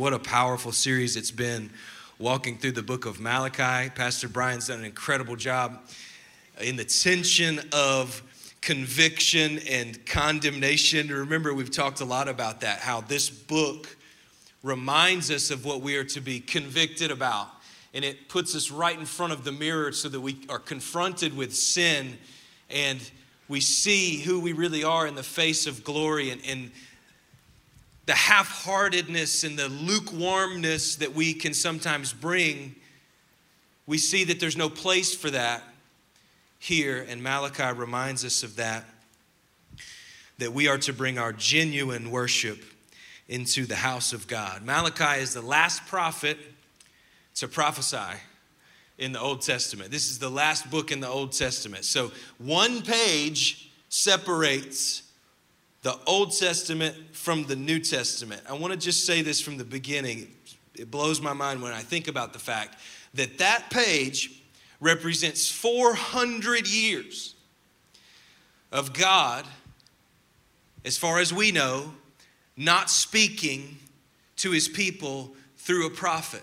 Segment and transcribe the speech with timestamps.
[0.00, 1.70] What a powerful series it's been
[2.20, 3.90] walking through the book of Malachi.
[3.90, 5.80] Pastor Brian's done an incredible job
[6.60, 8.22] in the tension of
[8.60, 11.08] conviction and condemnation.
[11.08, 13.96] Remember, we've talked a lot about that, how this book
[14.62, 17.48] reminds us of what we are to be convicted about.
[17.92, 21.36] And it puts us right in front of the mirror so that we are confronted
[21.36, 22.18] with sin
[22.70, 23.00] and
[23.48, 26.70] we see who we really are in the face of glory and, and
[28.08, 32.74] the half heartedness and the lukewarmness that we can sometimes bring,
[33.86, 35.62] we see that there's no place for that
[36.58, 37.04] here.
[37.06, 38.86] And Malachi reminds us of that,
[40.38, 42.64] that we are to bring our genuine worship
[43.28, 44.64] into the house of God.
[44.64, 46.38] Malachi is the last prophet
[47.34, 48.18] to prophesy
[48.96, 49.90] in the Old Testament.
[49.90, 51.84] This is the last book in the Old Testament.
[51.84, 55.02] So one page separates
[55.82, 58.42] the Old Testament from the New Testament.
[58.48, 60.34] I want to just say this from the beginning.
[60.74, 62.78] It blows my mind when I think about the fact
[63.14, 64.42] that that page
[64.80, 67.34] represents 400 years
[68.70, 69.46] of God,
[70.84, 71.94] as far as we know,
[72.56, 73.78] not speaking
[74.36, 76.42] to his people through a prophet.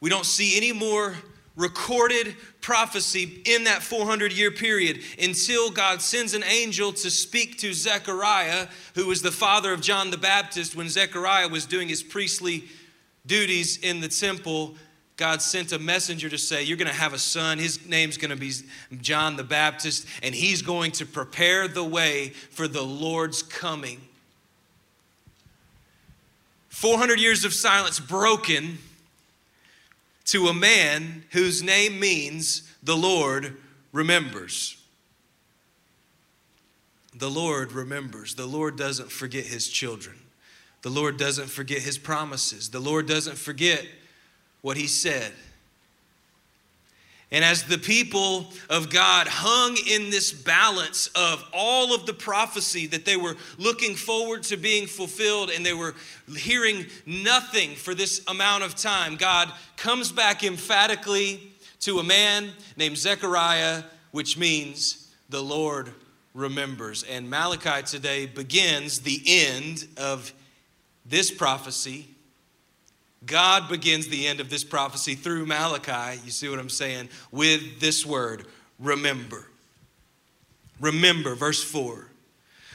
[0.00, 1.16] We don't see any more
[1.58, 7.74] recorded prophecy in that 400 year period until God sends an angel to speak to
[7.74, 12.64] Zechariah, who was the father of John the Baptist when Zechariah was doing his priestly
[13.26, 14.76] duties in the temple.
[15.16, 17.58] God sent a messenger to say, You're going to have a son.
[17.58, 18.52] His name's going to be
[19.00, 24.00] John the Baptist, and he's going to prepare the way for the Lord's coming.
[26.68, 28.78] 400 years of silence broken
[30.28, 33.56] to a man whose name means the Lord
[33.92, 34.76] remembers.
[37.14, 38.34] The Lord remembers.
[38.34, 40.16] The Lord doesn't forget his children.
[40.82, 42.68] The Lord doesn't forget his promises.
[42.68, 43.86] The Lord doesn't forget
[44.60, 45.32] what he said.
[47.30, 52.86] And as the people of God hung in this balance of all of the prophecy
[52.86, 55.94] that they were looking forward to being fulfilled and they were
[56.36, 62.96] hearing nothing for this amount of time, God comes back emphatically to a man named
[62.96, 65.92] Zechariah, which means the Lord
[66.32, 67.02] remembers.
[67.02, 70.32] And Malachi today begins the end of
[71.04, 72.08] this prophecy
[73.26, 77.80] God begins the end of this prophecy through Malachi, you see what I'm saying, with
[77.80, 78.46] this word
[78.78, 79.46] remember.
[80.80, 82.06] Remember, verse 4.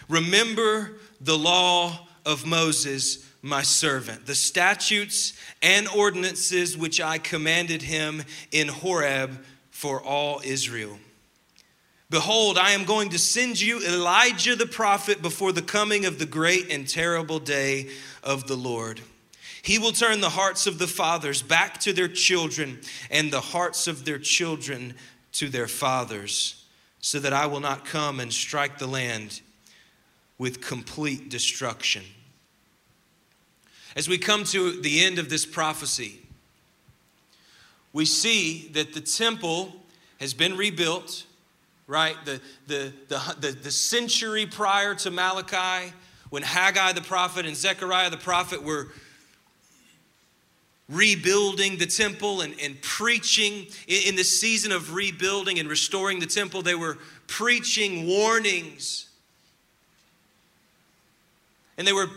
[0.09, 8.23] Remember the law of Moses, my servant, the statutes and ordinances which I commanded him
[8.51, 10.97] in Horeb for all Israel.
[12.09, 16.25] Behold, I am going to send you Elijah the prophet before the coming of the
[16.25, 17.89] great and terrible day
[18.21, 19.01] of the Lord.
[19.63, 23.87] He will turn the hearts of the fathers back to their children and the hearts
[23.87, 24.93] of their children
[25.31, 26.65] to their fathers,
[26.99, 29.39] so that I will not come and strike the land
[30.37, 32.03] with complete destruction.
[33.95, 36.19] As we come to the end of this prophecy,
[37.93, 39.71] we see that the temple
[40.19, 41.23] has been rebuilt,
[41.87, 42.17] right?
[42.25, 45.93] The, the, the, the, century prior to Malachi,
[46.31, 48.89] when Haggai the prophet and Zechariah the prophet were
[50.89, 53.67] rebuilding the temple and, and preaching.
[53.87, 59.09] In, in this season of rebuilding and restoring the temple they were preaching warnings.
[61.77, 62.09] And they were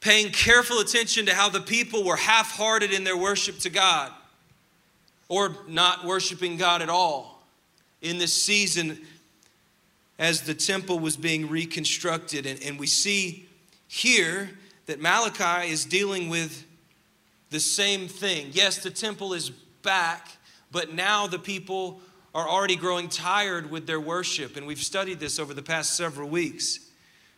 [0.00, 4.12] paying careful attention to how the people were half-hearted in their worship to god
[5.28, 7.42] or not worshiping god at all
[8.02, 8.98] in this season
[10.18, 12.46] as the temple was being reconstructed.
[12.46, 13.46] And, and we see
[13.88, 14.50] here
[14.86, 16.65] that malachi is dealing with
[17.50, 18.48] the same thing.
[18.52, 19.50] Yes, the temple is
[19.82, 20.28] back,
[20.72, 22.00] but now the people
[22.34, 24.56] are already growing tired with their worship.
[24.56, 26.80] And we've studied this over the past several weeks.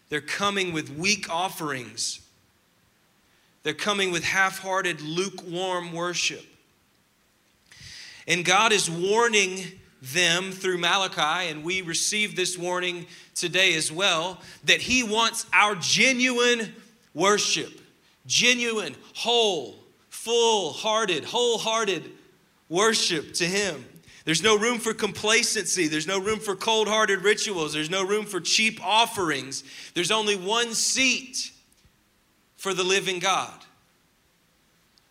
[0.09, 2.21] They're coming with weak offerings,
[3.63, 6.45] they're coming with half hearted, lukewarm worship.
[8.27, 9.65] And God is warning
[10.03, 15.75] them through Malachi, and we receive this warning today as well, that He wants our
[15.75, 16.75] genuine
[17.15, 17.81] worship,
[18.27, 19.77] genuine, whole,
[20.19, 22.11] full hearted, wholehearted
[22.69, 23.85] worship to Him.
[24.25, 25.87] There's no room for complacency.
[25.87, 27.73] There's no room for cold hearted rituals.
[27.73, 29.65] There's no room for cheap offerings.
[29.95, 31.53] There's only one seat
[32.57, 33.65] for the living God.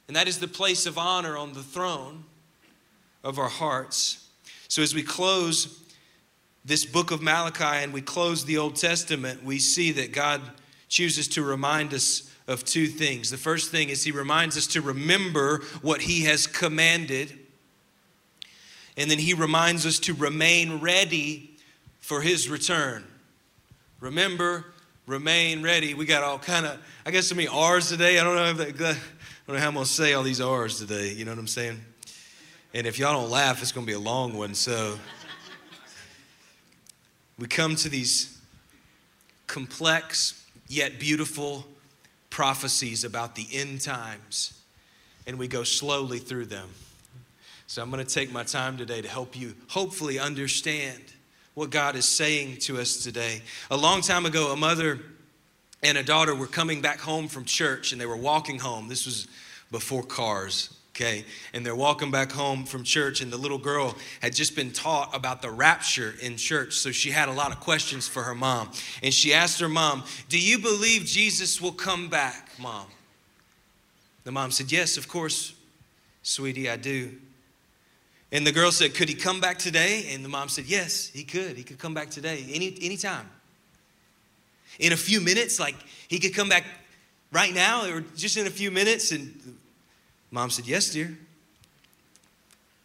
[0.07, 2.25] And that is the place of honor on the throne
[3.23, 4.27] of our hearts.
[4.67, 5.83] So as we close
[6.63, 10.41] this book of Malachi and we close the Old Testament, we see that God
[10.89, 13.29] chooses to remind us of two things.
[13.29, 17.37] The first thing is he reminds us to remember what he has commanded.
[18.95, 21.51] And then he reminds us to remain ready
[21.99, 23.03] for his return.
[23.99, 24.65] Remember,
[25.05, 25.93] remain ready.
[25.93, 28.17] We got all kind of, I guess, so many R's today.
[28.17, 28.97] I don't know if that, I
[29.47, 31.11] don't know how I'm to say all these R's today.
[31.11, 31.81] You know what I'm saying?
[32.73, 34.53] And if y'all don't laugh, it's going to be a long one.
[34.53, 34.97] So
[37.37, 38.39] we come to these
[39.47, 41.65] complex yet beautiful
[42.37, 44.53] prophecies about the end times,
[45.25, 46.69] and we go slowly through them.
[47.65, 51.01] So I'm going to take my time today to help you hopefully understand
[51.55, 53.41] what God is saying to us today.
[53.71, 54.99] A long time ago, a mother
[55.81, 58.87] and a daughter were coming back home from church and they were walking home.
[58.87, 59.27] This was
[59.71, 61.23] before cars okay?
[61.53, 65.15] And they're walking back home from church, and the little girl had just been taught
[65.15, 66.73] about the rapture in church.
[66.73, 68.71] So she had a lot of questions for her mom.
[69.03, 72.87] And she asked her mom, Do you believe Jesus will come back, mom?
[74.23, 75.53] The mom said, Yes, of course,
[76.23, 77.11] sweetie, I do.
[78.31, 80.09] And the girl said, Could he come back today?
[80.11, 81.57] And the mom said, Yes, he could.
[81.57, 83.29] He could come back today, any anytime.
[84.79, 85.75] In a few minutes, like
[86.07, 86.65] he could come back
[87.31, 89.11] right now or just in a few minutes.
[89.11, 89.57] And
[90.31, 91.17] Mom said, Yes, dear.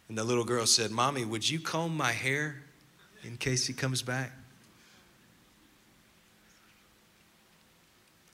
[0.09, 2.61] And the little girl said, Mommy, would you comb my hair
[3.23, 4.31] in case he comes back?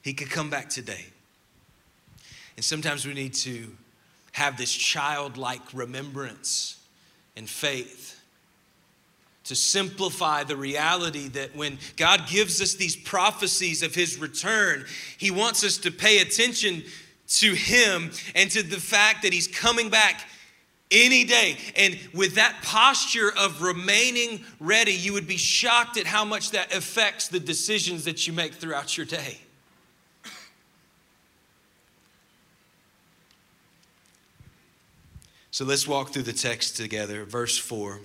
[0.02, 1.06] He could come back today.
[2.56, 3.68] And sometimes we need to
[4.34, 6.80] have this childlike remembrance
[7.36, 8.20] and faith
[9.46, 14.86] to simplify the reality that when God gives us these prophecies of his return,
[15.18, 16.84] he wants us to pay attention
[17.38, 20.28] to Him and to the fact that He's coming back
[20.92, 21.58] any day.
[21.76, 26.74] And with that posture of remaining ready, you would be shocked at how much that
[26.76, 29.40] affects the decisions that you make throughout your day.
[35.52, 37.26] So let's walk through the text together.
[37.26, 38.00] Verse 4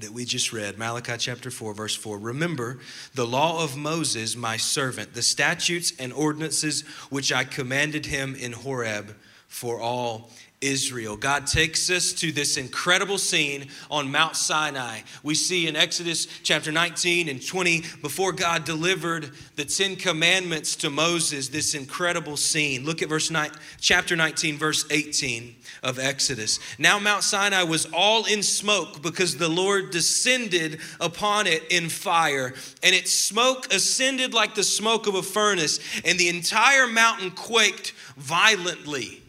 [0.00, 2.18] that we just read, Malachi chapter 4, verse 4.
[2.18, 2.78] Remember
[3.14, 8.52] the law of Moses, my servant, the statutes and ordinances which I commanded him in
[8.52, 9.14] Horeb
[9.48, 10.30] for all
[10.62, 11.16] Israel.
[11.16, 15.00] God takes us to this incredible scene on Mount Sinai.
[15.22, 20.90] We see in Exodus chapter 19 and 20, before God delivered the Ten Commandments to
[20.90, 22.84] Moses, this incredible scene.
[22.84, 23.50] Look at verse 9,
[23.80, 26.60] chapter 19, verse 18 of Exodus.
[26.78, 32.54] Now Mount Sinai was all in smoke because the Lord descended upon it in fire,
[32.82, 37.92] and its smoke ascended like the smoke of a furnace, and the entire mountain quaked
[38.16, 39.21] violently.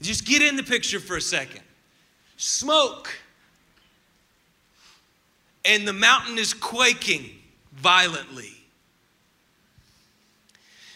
[0.00, 1.62] Just get in the picture for a second.
[2.36, 3.12] Smoke,
[5.64, 7.30] and the mountain is quaking
[7.72, 8.52] violently.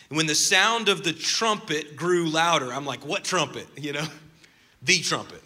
[0.09, 3.67] And when the sound of the trumpet grew louder, I'm like, what trumpet?
[3.77, 4.06] You know,
[4.83, 5.43] the trumpet.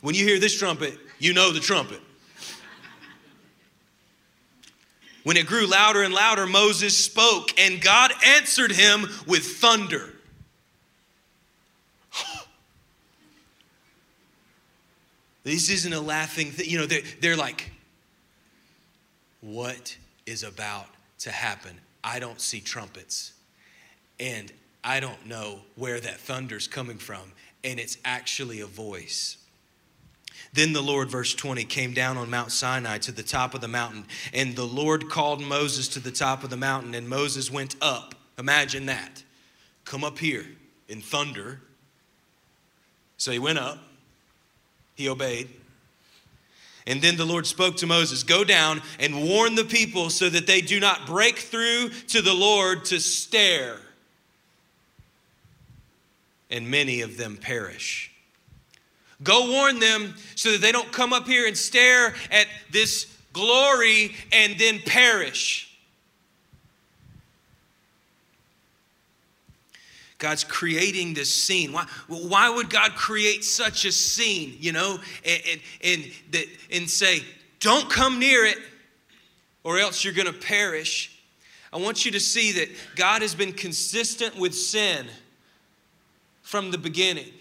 [0.00, 2.00] When you hear this trumpet, you know the trumpet.
[5.22, 10.09] When it grew louder and louder, Moses spoke, and God answered him with thunder.
[15.42, 16.68] This isn't a laughing thing.
[16.68, 17.70] You know, they're, they're like,
[19.40, 19.96] what
[20.26, 20.86] is about
[21.20, 21.78] to happen?
[22.04, 23.32] I don't see trumpets.
[24.18, 24.52] And
[24.84, 27.32] I don't know where that thunder's coming from.
[27.64, 29.36] And it's actually a voice.
[30.52, 33.68] Then the Lord, verse 20, came down on Mount Sinai to the top of the
[33.68, 34.04] mountain.
[34.32, 36.94] And the Lord called Moses to the top of the mountain.
[36.94, 38.14] And Moses went up.
[38.38, 39.22] Imagine that.
[39.84, 40.46] Come up here
[40.88, 41.60] in thunder.
[43.16, 43.78] So he went up.
[45.00, 45.48] He obeyed.
[46.86, 50.46] And then the Lord spoke to Moses Go down and warn the people so that
[50.46, 53.78] they do not break through to the Lord to stare.
[56.50, 58.12] And many of them perish.
[59.22, 64.14] Go warn them so that they don't come up here and stare at this glory
[64.32, 65.69] and then perish.
[70.20, 71.72] God's creating this scene.
[71.72, 75.42] Why, why would God create such a scene, you know, and,
[75.82, 76.00] and,
[76.32, 77.24] and, and say,
[77.58, 78.58] don't come near it
[79.64, 81.20] or else you're going to perish?
[81.72, 85.06] I want you to see that God has been consistent with sin
[86.42, 87.32] from the beginning.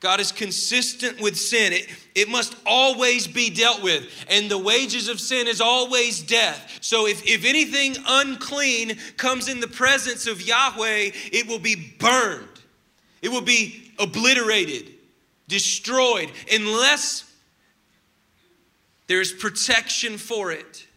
[0.00, 1.72] God is consistent with sin.
[1.72, 4.06] It, it must always be dealt with.
[4.30, 6.78] And the wages of sin is always death.
[6.80, 12.46] So if, if anything unclean comes in the presence of Yahweh, it will be burned,
[13.22, 14.94] it will be obliterated,
[15.48, 17.24] destroyed, unless
[19.08, 20.87] there's protection for it.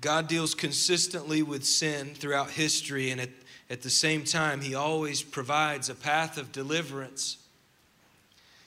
[0.00, 3.30] God deals consistently with sin throughout history, and at,
[3.68, 7.36] at the same time, He always provides a path of deliverance.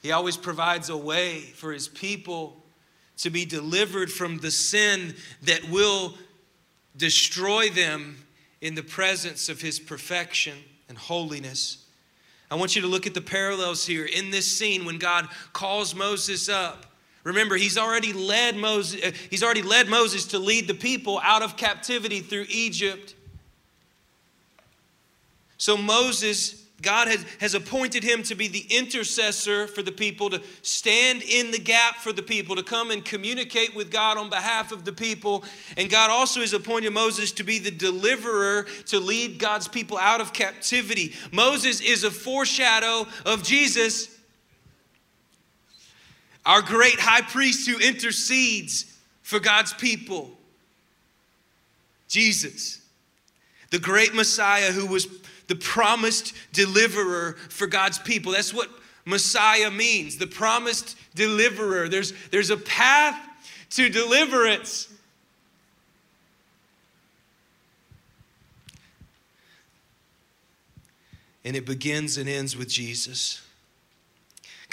[0.02, 2.64] He always provides a way for His people
[3.18, 6.16] to be delivered from the sin that will
[6.96, 8.18] destroy them
[8.62, 10.58] in the presence of His perfection
[10.90, 11.86] and holiness.
[12.52, 15.96] I want you to look at the parallels here in this scene when God calls
[15.96, 16.93] Moses up.
[17.24, 21.42] Remember, he's already led Moses, uh, he's already led Moses to lead the people out
[21.42, 23.16] of captivity through Egypt.
[25.58, 30.42] So Moses God has, has appointed him to be the intercessor for the people, to
[30.62, 34.72] stand in the gap for the people, to come and communicate with God on behalf
[34.72, 35.46] of the people.
[35.78, 40.20] And God also has appointed Moses to be the deliverer to lead God's people out
[40.20, 41.14] of captivity.
[41.32, 44.13] Moses is a foreshadow of Jesus,
[46.46, 50.32] our great high priest who intercedes for God's people.
[52.08, 52.82] Jesus,
[53.72, 55.08] the great Messiah who was
[55.48, 58.32] the promised deliverer for God's people.
[58.32, 58.70] That's what
[59.06, 61.90] Messiah means, the promised deliverer.
[61.90, 63.20] There's, there's a path
[63.72, 64.90] to deliverance.
[71.44, 73.42] And it begins and ends with Jesus.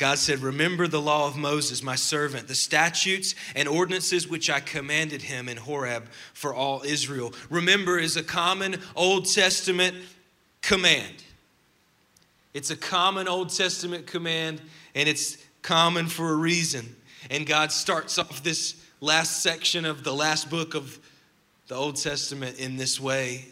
[0.01, 4.61] God said, Remember the law of Moses, my servant, the statutes and ordinances which I
[4.61, 7.35] commanded him in Horeb for all Israel.
[7.51, 9.95] Remember is a common Old Testament
[10.63, 11.23] command.
[12.55, 14.63] It's a common Old Testament command,
[14.95, 16.97] and it's common for a reason.
[17.29, 20.99] And God starts off this last section of the last book of
[21.69, 23.49] the Old Testament in this way.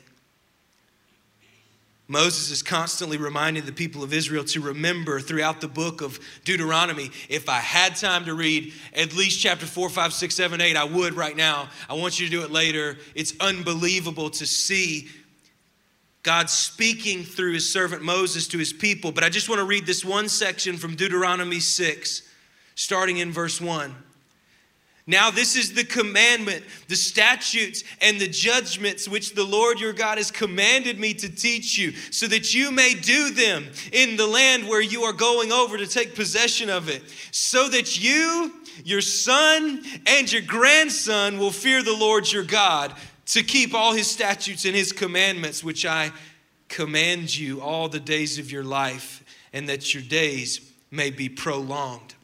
[2.10, 7.10] Moses is constantly reminding the people of Israel to remember throughout the book of Deuteronomy.
[7.28, 10.84] If I had time to read at least chapter 4, 5, 6, 7, 8, I
[10.84, 11.68] would right now.
[11.88, 12.96] I want you to do it later.
[13.14, 15.08] It's unbelievable to see
[16.22, 19.12] God speaking through his servant Moses to his people.
[19.12, 22.22] But I just want to read this one section from Deuteronomy 6,
[22.74, 23.94] starting in verse 1.
[25.10, 30.18] Now, this is the commandment, the statutes, and the judgments which the Lord your God
[30.18, 34.68] has commanded me to teach you, so that you may do them in the land
[34.68, 38.52] where you are going over to take possession of it, so that you,
[38.84, 42.92] your son, and your grandson will fear the Lord your God
[43.28, 46.12] to keep all his statutes and his commandments, which I
[46.68, 49.24] command you all the days of your life,
[49.54, 52.14] and that your days may be prolonged.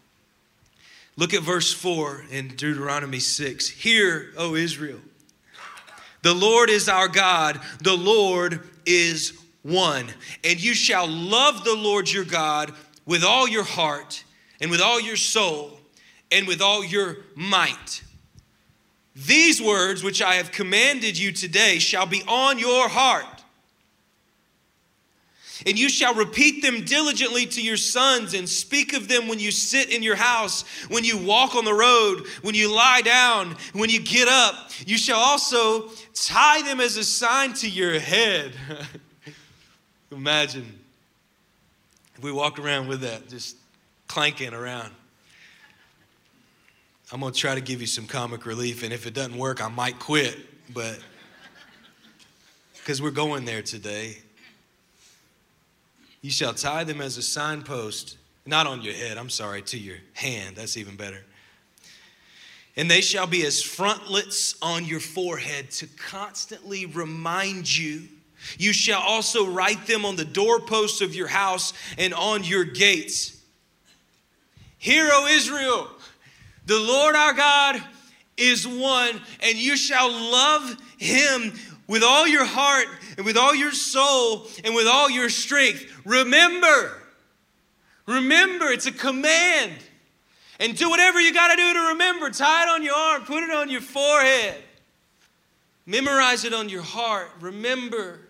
[1.17, 3.69] Look at verse 4 in Deuteronomy 6.
[3.69, 4.99] Hear, O Israel,
[6.23, 10.07] the Lord is our God, the Lord is one.
[10.43, 12.73] And you shall love the Lord your God
[13.07, 14.25] with all your heart,
[14.61, 15.79] and with all your soul,
[16.33, 18.03] and with all your might.
[19.15, 23.34] These words which I have commanded you today shall be on your heart.
[25.67, 29.51] And you shall repeat them diligently to your sons and speak of them when you
[29.51, 33.89] sit in your house, when you walk on the road, when you lie down, when
[33.89, 34.71] you get up.
[34.87, 38.53] You shall also tie them as a sign to your head.
[40.11, 40.79] Imagine
[42.17, 43.57] if we walked around with that, just
[44.09, 44.91] clanking around.
[47.13, 49.63] I'm going to try to give you some comic relief, and if it doesn't work,
[49.63, 50.37] I might quit,
[50.73, 50.99] but
[52.79, 54.19] because we're going there today.
[56.25, 58.17] You shall tie them as a signpost,
[58.47, 60.57] not on your head, I'm sorry, to your hand.
[60.57, 61.23] That's even better.
[62.79, 68.05] And they shall be as frontlets on your forehead to constantly remind you.
[68.57, 73.39] You shall also write them on the doorposts of your house and on your gates.
[74.79, 75.91] Hear, O Israel,
[76.65, 77.83] the Lord our God
[78.39, 81.53] is one, and you shall love him
[81.87, 82.87] with all your heart
[83.19, 85.94] and with all your soul and with all your strength.
[86.05, 87.03] Remember,
[88.07, 89.73] remember, it's a command.
[90.61, 92.31] And do whatever you got to do to remember.
[92.31, 94.63] Tie it on your arm, put it on your forehead,
[95.85, 97.31] memorize it on your heart.
[97.41, 98.21] Remember,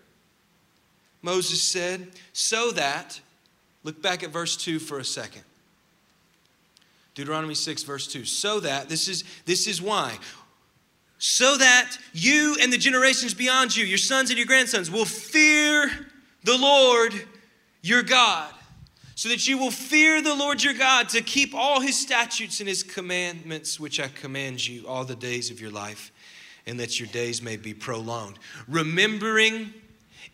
[1.21, 3.19] Moses said, so that,
[3.83, 5.43] look back at verse 2 for a second.
[7.13, 8.25] Deuteronomy 6, verse 2.
[8.25, 10.17] So that, this is, this is why.
[11.17, 15.89] So that you and the generations beyond you, your sons and your grandsons, will fear
[16.43, 17.13] the Lord
[17.85, 18.51] your God.
[19.17, 22.67] So that you will fear the Lord your God to keep all his statutes and
[22.67, 26.11] his commandments, which I command you all the days of your life,
[26.67, 28.37] and that your days may be prolonged.
[28.67, 29.73] Remembering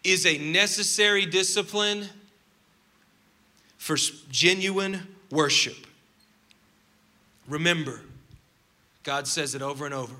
[0.03, 2.07] is a necessary discipline
[3.77, 3.97] for
[4.29, 5.85] genuine worship.
[7.47, 8.01] Remember,
[9.03, 10.15] God says it over and over.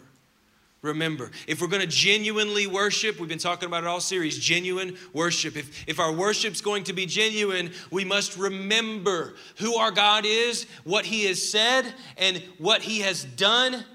[0.82, 1.30] Remember.
[1.48, 5.56] If we're going to genuinely worship, we've been talking about it all series, genuine worship.
[5.56, 10.66] If, if our worship's going to be genuine, we must remember who our God is,
[10.84, 13.86] what He has said, and what He has done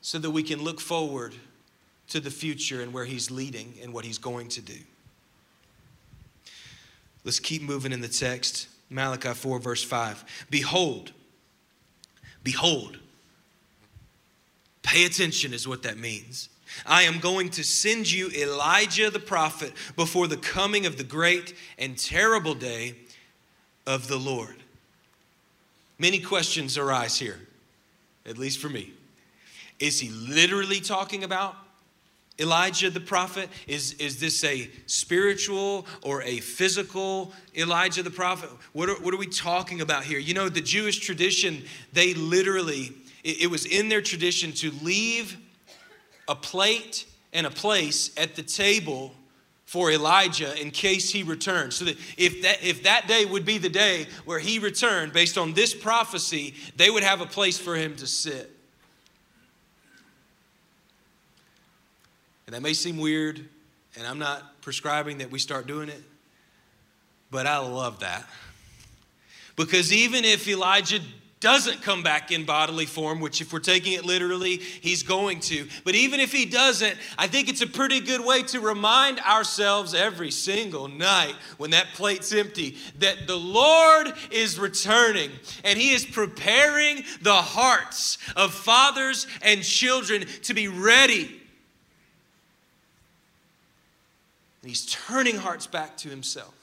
[0.00, 1.34] so that we can look forward
[2.08, 4.78] to the future and where He's leading and what He's going to do.
[7.24, 8.68] Let's keep moving in the text.
[8.90, 10.46] Malachi 4, verse 5.
[10.50, 11.12] Behold,
[12.44, 12.98] behold,
[14.82, 16.48] pay attention, is what that means.
[16.86, 21.54] I am going to send you Elijah the prophet before the coming of the great
[21.78, 22.94] and terrible day
[23.86, 24.56] of the Lord.
[25.98, 27.38] Many questions arise here,
[28.26, 28.92] at least for me.
[29.78, 31.56] Is he literally talking about
[32.38, 33.48] Elijah the prophet?
[33.66, 38.50] Is, is this a spiritual or a physical Elijah the prophet?
[38.72, 40.18] What are, what are we talking about here?
[40.18, 45.36] You know, the Jewish tradition, they literally, it, it was in their tradition to leave
[46.28, 49.14] a plate and a place at the table
[49.64, 51.72] for Elijah in case he returned.
[51.72, 55.38] So that if that if that day would be the day where he returned based
[55.38, 58.50] on this prophecy, they would have a place for him to sit.
[62.46, 63.48] And that may seem weird,
[63.96, 66.02] and I'm not prescribing that we start doing it,
[67.30, 68.26] but I love that.
[69.56, 71.00] Because even if Elijah
[71.42, 75.68] doesn't come back in bodily form, which, if we're taking it literally, he's going to.
[75.84, 79.92] But even if he doesn't, I think it's a pretty good way to remind ourselves
[79.92, 85.30] every single night when that plate's empty that the Lord is returning
[85.64, 91.42] and he is preparing the hearts of fathers and children to be ready
[94.62, 96.54] And he's turning hearts back to himself.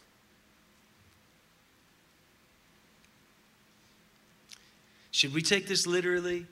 [5.11, 6.45] Should we take this literally?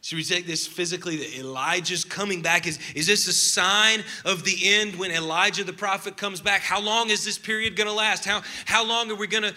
[0.00, 2.66] Should we take this physically that Elijah's coming back?
[2.66, 6.62] Is, is this a sign of the end when Elijah the prophet comes back?
[6.62, 8.24] How long is this period going to last?
[8.24, 9.54] How, how long are we going to?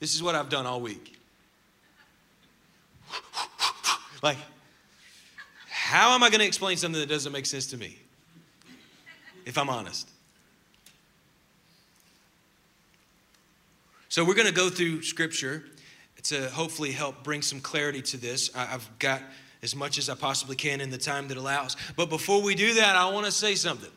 [0.00, 1.16] This is what I've done all week.
[4.22, 4.38] like,
[5.68, 7.98] how am I going to explain something that doesn't make sense to me?
[9.50, 10.08] if I'm honest.
[14.08, 15.64] So, we're going to go through scripture
[16.24, 18.50] to hopefully help bring some clarity to this.
[18.54, 19.22] I've got
[19.62, 21.76] as much as I possibly can in the time that allows.
[21.96, 23.90] But before we do that, I want to say something.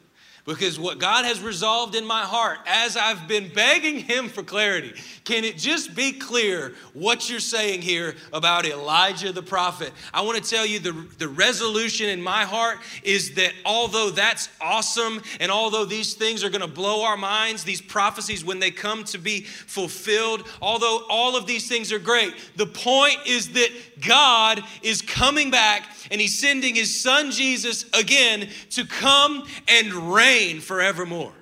[0.46, 4.94] Because what God has resolved in my heart as I've been begging Him for clarity,
[5.24, 9.94] can it just be clear what you're saying here about Elijah the prophet?
[10.14, 14.50] I want to tell you the, the resolution in my heart is that although that's
[14.60, 18.72] awesome and although these things are going to blow our minds, these prophecies when they
[18.72, 23.70] come to be fulfilled, although all of these things are great, the point is that
[24.06, 30.60] God is coming back and He's sending His Son Jesus again to come and reign
[30.60, 31.34] forevermore.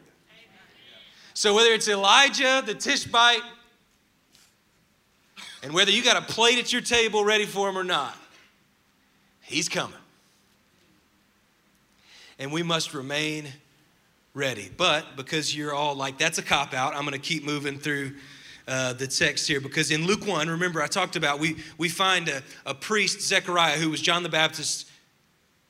[1.33, 3.41] So whether it's Elijah, the Tishbite,
[5.63, 8.15] and whether you got a plate at your table ready for him or not,
[9.41, 9.97] he's coming.
[12.39, 13.47] And we must remain
[14.33, 14.69] ready.
[14.75, 18.15] But because you're all like, that's a cop out, I'm going to keep moving through
[18.67, 19.61] uh, the text here.
[19.61, 23.77] Because in Luke 1, remember I talked about, we, we find a, a priest, Zechariah,
[23.77, 24.85] who was John the Baptist's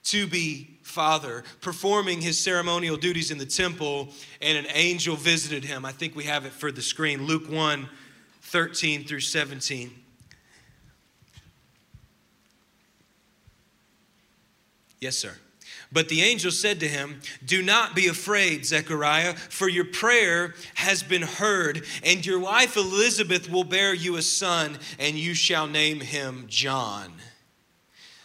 [0.04, 4.10] to be father, performing his ceremonial duties in the temple,
[4.42, 5.86] and an angel visited him.
[5.86, 7.88] I think we have it for the screen Luke 1
[8.42, 9.92] 13 through 17.
[15.00, 15.34] Yes, sir.
[15.94, 21.04] But the angel said to him, Do not be afraid, Zechariah, for your prayer has
[21.04, 26.00] been heard, and your wife Elizabeth will bear you a son, and you shall name
[26.00, 27.12] him John.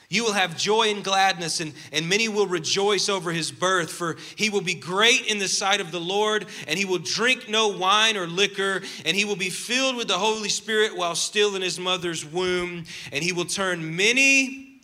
[0.09, 4.17] You will have joy and gladness, and, and many will rejoice over his birth, for
[4.37, 7.67] he will be great in the sight of the Lord, and he will drink no
[7.67, 11.63] wine or liquor, and he will be filled with the Holy Spirit while still in
[11.63, 14.81] his mother's womb, and he will turn many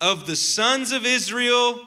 [0.00, 1.80] of the sons of Israel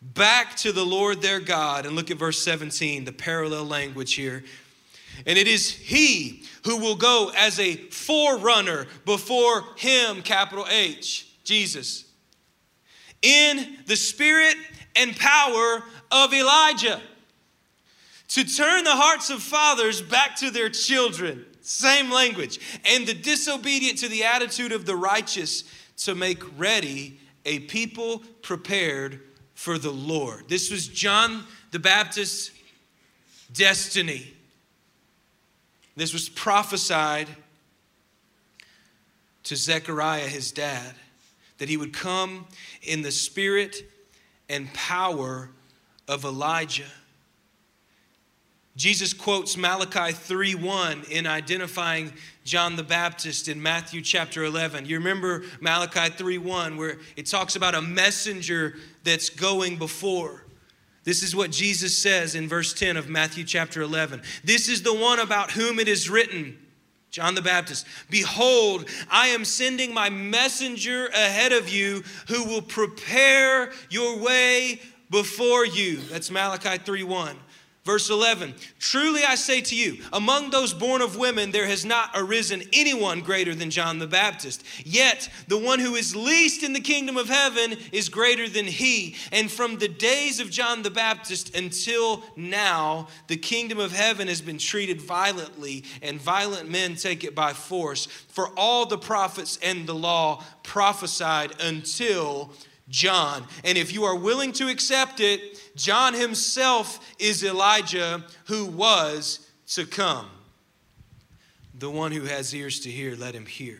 [0.00, 1.86] back to the Lord their God.
[1.86, 4.44] And look at verse 17, the parallel language here.
[5.26, 12.04] And it is he who will go as a forerunner before him, capital H Jesus,
[13.22, 14.56] in the spirit
[14.94, 15.82] and power
[16.12, 17.00] of Elijah
[18.28, 21.44] to turn the hearts of fathers back to their children.
[21.62, 22.60] Same language.
[22.84, 25.64] And the disobedient to the attitude of the righteous
[25.98, 29.20] to make ready a people prepared
[29.58, 30.48] for the Lord.
[30.48, 31.42] This was John
[31.72, 32.52] the Baptist's
[33.52, 34.32] destiny.
[35.96, 37.26] This was prophesied
[39.42, 40.94] to Zechariah, his dad
[41.58, 42.46] that he would come
[42.82, 43.82] in the spirit
[44.48, 45.50] and power
[46.06, 46.92] of Elijah.
[48.76, 52.12] Jesus quotes Malachi 3:1 in identifying
[52.48, 54.86] John the Baptist in Matthew chapter 11.
[54.86, 60.46] You remember Malachi 3:1 where it talks about a messenger that's going before.
[61.04, 64.22] This is what Jesus says in verse 10 of Matthew chapter 11.
[64.44, 66.58] This is the one about whom it is written,
[67.10, 73.72] John the Baptist, Behold, I am sending my messenger ahead of you who will prepare
[73.90, 74.80] your way
[75.10, 75.98] before you.
[76.10, 77.36] That's Malachi 3 1.
[77.84, 82.10] Verse 11 Truly I say to you, among those born of women, there has not
[82.14, 84.62] arisen anyone greater than John the Baptist.
[84.84, 89.16] Yet the one who is least in the kingdom of heaven is greater than he.
[89.32, 94.40] And from the days of John the Baptist until now, the kingdom of heaven has
[94.40, 98.06] been treated violently, and violent men take it by force.
[98.06, 102.52] For all the prophets and the law prophesied until
[102.88, 103.44] John.
[103.64, 109.84] And if you are willing to accept it, John himself is Elijah who was to
[109.84, 110.28] come.
[111.78, 113.78] The one who has ears to hear, let him hear.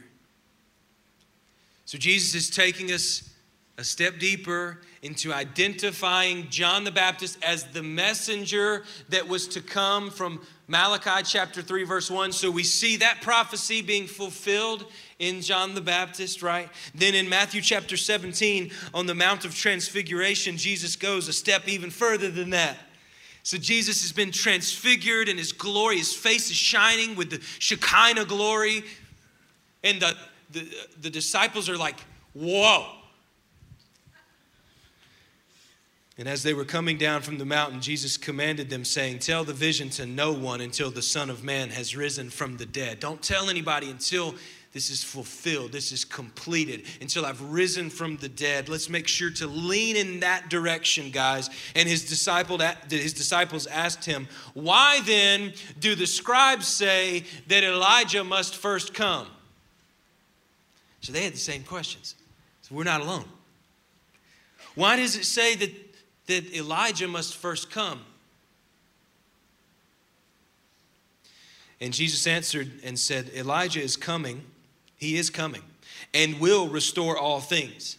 [1.85, 3.35] So Jesus is taking us
[3.79, 10.11] a step deeper into identifying John the Baptist as the messenger that was to come
[10.11, 12.33] from Malachi chapter 3, verse 1.
[12.33, 14.85] So we see that prophecy being fulfilled
[15.19, 16.69] in John the Baptist, right?
[16.95, 21.91] Then in Matthew chapter 17, on the Mount of Transfiguration, Jesus goes a step even
[21.91, 22.77] further than that.
[23.43, 28.27] So Jesus has been transfigured and his glory, his face is shining with the Shekinah
[28.27, 28.85] glory.
[29.83, 30.15] And the,
[30.51, 30.69] the,
[31.01, 31.97] the disciples are like,
[32.35, 32.98] whoa.
[36.19, 39.53] And as they were coming down from the mountain, Jesus commanded them, saying, Tell the
[39.53, 42.99] vision to no one until the Son of Man has risen from the dead.
[42.99, 44.35] Don't tell anybody until
[44.73, 48.69] this is fulfilled, this is completed, until I've risen from the dead.
[48.69, 51.51] Let's make sure to lean in that direction, guys.
[51.77, 52.59] And his, disciple,
[52.91, 59.29] his disciples asked him, Why then do the scribes say that Elijah must first come?
[61.01, 62.17] So they had the same questions.
[62.63, 63.25] So we're not alone.
[64.75, 65.88] Why does it say that,
[66.29, 68.01] that Elijah must first come?
[71.81, 74.45] And Jesus answered and said, Elijah is coming
[74.99, 75.63] he is coming
[76.13, 77.97] and will restore all things.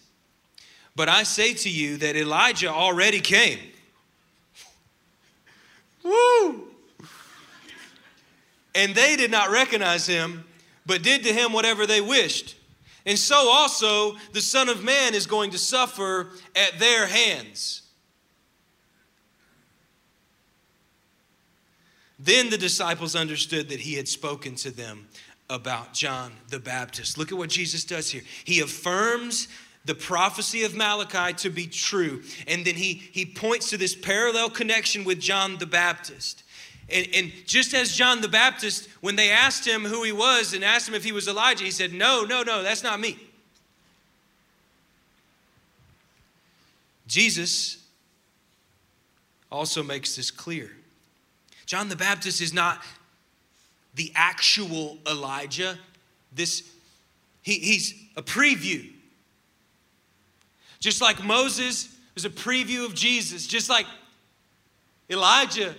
[0.96, 3.60] But I say to you that Elijah already came.
[6.04, 6.68] Woo!
[8.76, 10.44] And they did not recognize him,
[10.86, 12.56] but did to him whatever they wished.
[13.06, 17.84] And so also the Son of Man is going to suffer at their hands.
[22.20, 25.08] Then the disciples understood that he had spoken to them
[25.50, 27.18] about John the Baptist.
[27.18, 28.22] Look at what Jesus does here.
[28.44, 29.48] He affirms
[29.86, 34.50] the prophecy of Malachi to be true, and then he, he points to this parallel
[34.50, 36.44] connection with John the Baptist.
[36.90, 40.64] And, and, just as John the Baptist, when they asked him who he was and
[40.64, 43.18] asked him if he was Elijah, he said, No, no, no, that's not me.
[47.08, 47.84] Jesus
[49.52, 50.72] also makes this clear.
[51.70, 52.82] John the Baptist is not
[53.94, 55.78] the actual Elijah.
[56.34, 56.68] This,
[57.44, 58.90] he, he's a preview.
[60.80, 63.86] Just like Moses was a preview of Jesus, just like
[65.12, 65.76] Elijah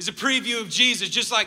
[0.00, 1.46] is a preview of Jesus, just like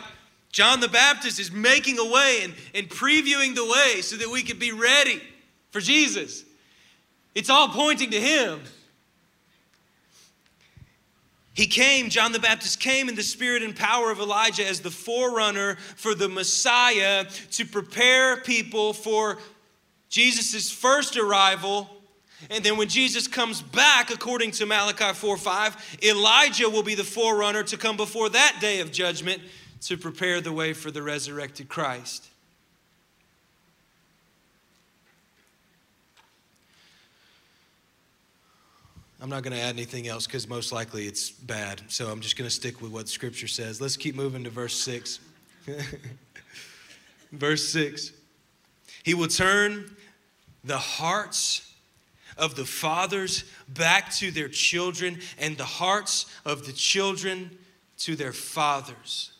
[0.52, 4.42] John the Baptist is making a way and, and previewing the way so that we
[4.42, 5.20] could be ready
[5.70, 6.44] for Jesus.
[7.34, 8.62] It's all pointing to him.
[11.54, 14.90] He came, John the Baptist came in the spirit and power of Elijah as the
[14.90, 19.38] forerunner for the Messiah to prepare people for
[20.08, 21.90] Jesus' first arrival.
[22.50, 27.04] And then when Jesus comes back, according to Malachi 4 5, Elijah will be the
[27.04, 29.42] forerunner to come before that day of judgment
[29.82, 32.31] to prepare the way for the resurrected Christ.
[39.22, 41.80] I'm not going to add anything else because most likely it's bad.
[41.86, 43.80] So I'm just going to stick with what Scripture says.
[43.80, 45.20] Let's keep moving to verse 6.
[47.32, 48.10] verse 6.
[49.04, 49.94] He will turn
[50.64, 51.72] the hearts
[52.36, 57.56] of the fathers back to their children, and the hearts of the children
[57.98, 59.30] to their fathers,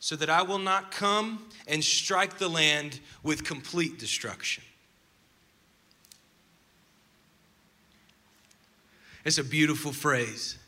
[0.00, 4.64] so that I will not come and strike the land with complete destruction.
[9.24, 10.58] It's a beautiful phrase.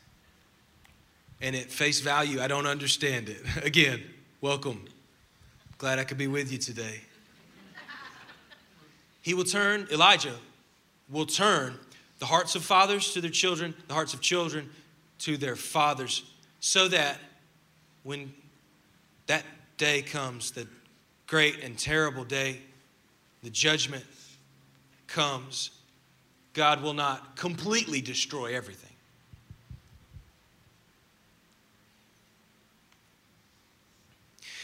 [1.41, 3.41] And at face value, I don't understand it.
[3.63, 4.03] Again,
[4.41, 4.85] welcome.
[5.77, 7.01] Glad I could be with you today.
[9.21, 10.35] He will turn, Elijah
[11.09, 11.77] will turn
[12.19, 14.69] the hearts of fathers to their children, the hearts of children
[15.19, 16.23] to their fathers,
[16.59, 17.17] so that
[18.03, 18.33] when
[19.27, 19.43] that
[19.77, 20.67] day comes, the
[21.27, 22.59] great and terrible day,
[23.43, 24.05] the judgment
[25.07, 25.71] comes,
[26.53, 28.91] God will not completely destroy everything.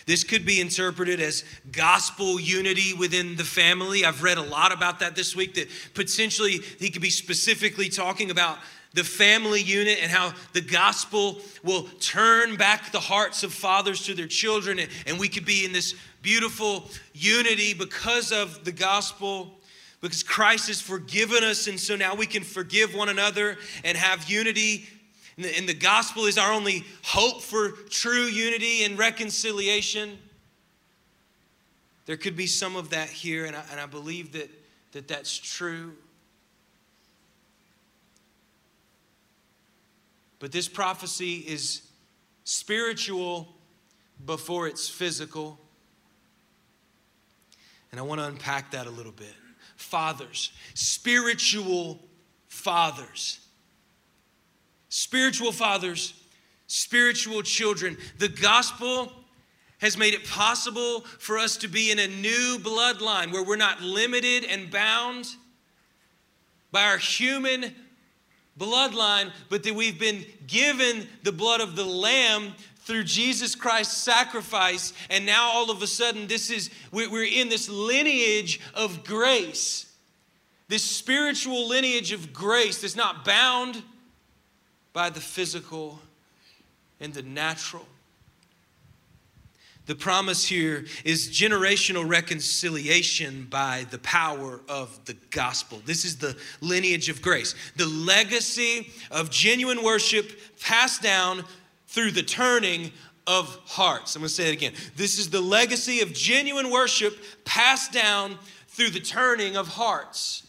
[0.07, 4.05] This could be interpreted as gospel unity within the family.
[4.05, 8.31] I've read a lot about that this week, that potentially he could be specifically talking
[8.31, 8.57] about
[8.93, 14.13] the family unit and how the gospel will turn back the hearts of fathers to
[14.13, 14.79] their children.
[15.05, 19.59] And we could be in this beautiful unity because of the gospel
[20.01, 24.29] because Christ has forgiven us, and so now we can forgive one another and have
[24.29, 24.85] unity
[25.37, 30.17] and the, and the gospel is our only hope for true unity and reconciliation.
[32.07, 34.49] There could be some of that here, and I, and I believe that,
[34.93, 35.93] that that's true.
[40.39, 41.83] But this prophecy is
[42.43, 43.47] spiritual
[44.25, 45.59] before it's physical.
[47.91, 49.33] And I want to unpack that a little bit.
[49.77, 51.99] Fathers, spiritual
[52.47, 53.39] fathers
[54.89, 56.13] spiritual fathers,
[56.67, 57.97] spiritual children.
[58.17, 59.11] The gospel
[59.79, 63.81] has made it possible for us to be in a new bloodline where we're not
[63.81, 65.27] limited and bound
[66.71, 67.75] by our human
[68.59, 72.55] bloodline, but that we've been given the blood of the Lamb
[72.87, 74.93] through Jesus Christ's sacrifice.
[75.09, 79.91] And now all of a sudden, this is, we're in this lineage of grace,
[80.69, 83.83] this spiritual lineage of grace that's not bound
[84.93, 85.99] by the physical
[87.01, 87.85] and the natural.
[89.85, 95.81] The promise here is generational reconciliation by the power of the gospel.
[95.85, 101.43] This is the lineage of grace, the legacy of genuine worship passed down
[101.97, 102.91] through the turning
[103.25, 104.15] of hearts.
[104.15, 104.73] I'm going to say it again.
[104.95, 110.45] This is the legacy of genuine worship passed down through the turning of hearts.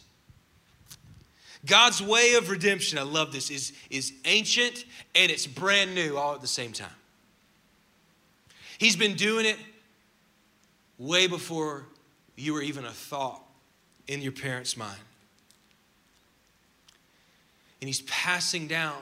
[1.65, 4.85] God's way of redemption, I love this, is, is ancient
[5.15, 6.91] and it's brand new all at the same time.
[8.77, 9.57] He's been doing it
[10.99, 11.87] way before
[12.35, 13.41] you were even a thought
[14.07, 15.01] in your parents' mind.
[17.81, 19.01] And He's passing down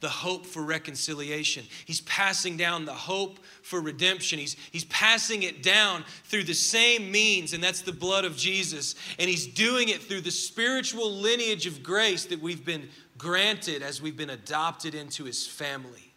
[0.00, 1.64] the hope for reconciliation.
[1.84, 4.38] He's passing down the hope for redemption.
[4.38, 8.94] He's, he's passing it down through the same means, and that's the blood of Jesus.
[9.18, 14.00] And he's doing it through the spiritual lineage of grace that we've been granted as
[14.00, 16.10] we've been adopted into his family.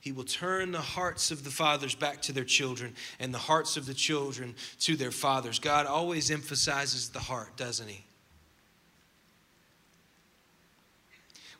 [0.00, 3.76] He will turn the hearts of the fathers back to their children and the hearts
[3.76, 5.60] of the children to their fathers.
[5.60, 8.04] God always emphasizes the heart, doesn't he?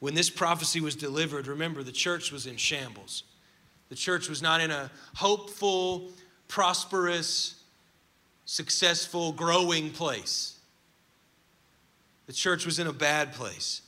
[0.03, 3.23] When this prophecy was delivered, remember the church was in shambles.
[3.88, 6.11] The church was not in a hopeful,
[6.49, 7.62] prosperous,
[8.45, 10.59] successful, growing place.
[12.27, 13.83] The church was in a bad place.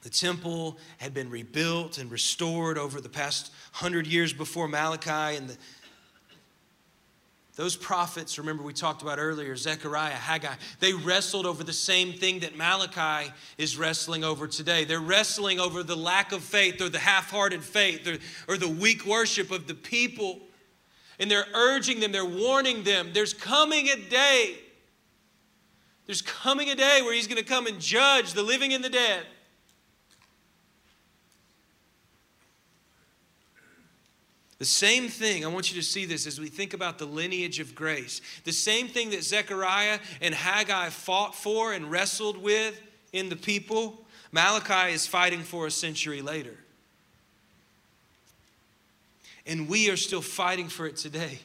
[0.00, 5.50] The temple had been rebuilt and restored over the past hundred years before Malachi, and
[5.50, 5.56] the,
[7.58, 12.38] those prophets, remember we talked about earlier, Zechariah, Haggai, they wrestled over the same thing
[12.38, 14.84] that Malachi is wrestling over today.
[14.84, 18.68] They're wrestling over the lack of faith or the half hearted faith or, or the
[18.68, 20.38] weak worship of the people.
[21.18, 24.54] And they're urging them, they're warning them, there's coming a day.
[26.06, 28.88] There's coming a day where he's going to come and judge the living and the
[28.88, 29.26] dead.
[34.58, 37.60] The same thing, I want you to see this as we think about the lineage
[37.60, 38.20] of grace.
[38.42, 42.80] The same thing that Zechariah and Haggai fought for and wrestled with
[43.12, 46.56] in the people, Malachi is fighting for a century later.
[49.46, 51.38] And we are still fighting for it today.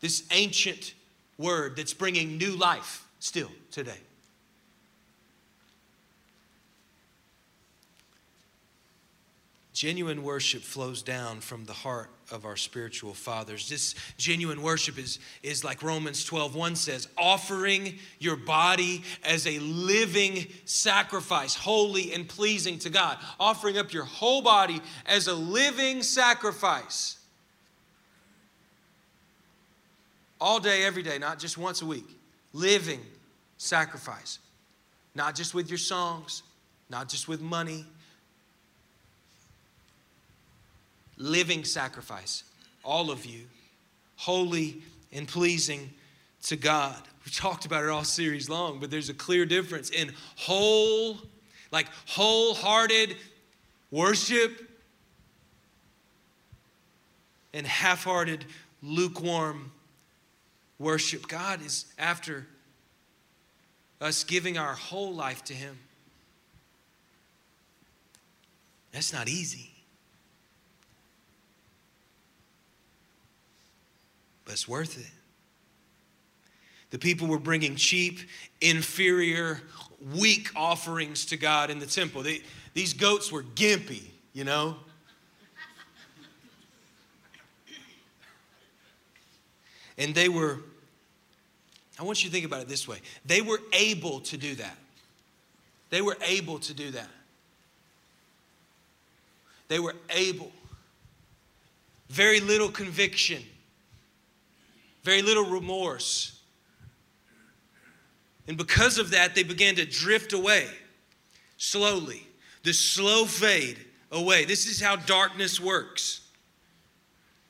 [0.00, 0.94] This ancient
[1.38, 3.98] word that's bringing new life still today.
[9.78, 13.68] Genuine worship flows down from the heart of our spiritual fathers.
[13.68, 19.60] This genuine worship is, is like Romans 12 1 says, offering your body as a
[19.60, 23.18] living sacrifice, holy and pleasing to God.
[23.38, 27.16] Offering up your whole body as a living sacrifice.
[30.40, 32.18] All day, every day, not just once a week.
[32.52, 33.02] Living
[33.58, 34.40] sacrifice.
[35.14, 36.42] Not just with your songs,
[36.90, 37.86] not just with money
[41.18, 42.44] living sacrifice,
[42.84, 43.42] all of you,
[44.16, 45.90] holy and pleasing
[46.44, 46.96] to God.
[47.24, 51.18] We talked about it all series long, but there's a clear difference in whole,
[51.70, 53.16] like wholehearted
[53.90, 54.68] worship
[57.52, 58.44] and half hearted,
[58.82, 59.72] lukewarm
[60.78, 61.28] worship.
[61.28, 62.46] God is after
[64.00, 65.76] us giving our whole life to Him.
[68.92, 69.77] That's not easy.
[74.48, 75.12] But it's worth it.
[76.88, 78.20] The people were bringing cheap,
[78.62, 79.60] inferior,
[80.14, 82.22] weak offerings to God in the temple.
[82.22, 82.40] They,
[82.72, 84.76] these goats were gimpy, you know?
[89.98, 90.60] And they were,
[92.00, 94.78] I want you to think about it this way they were able to do that.
[95.90, 97.10] They were able to do that.
[99.68, 100.50] They were able.
[102.08, 103.42] Very little conviction,
[105.02, 106.40] very little remorse.
[108.46, 110.66] And because of that, they began to drift away
[111.58, 112.26] slowly.
[112.62, 113.78] The slow fade
[114.10, 114.44] away.
[114.44, 116.22] This is how darkness works.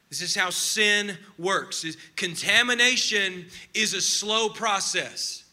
[0.09, 1.85] This is how sin works.
[2.17, 5.45] Contamination is a slow process.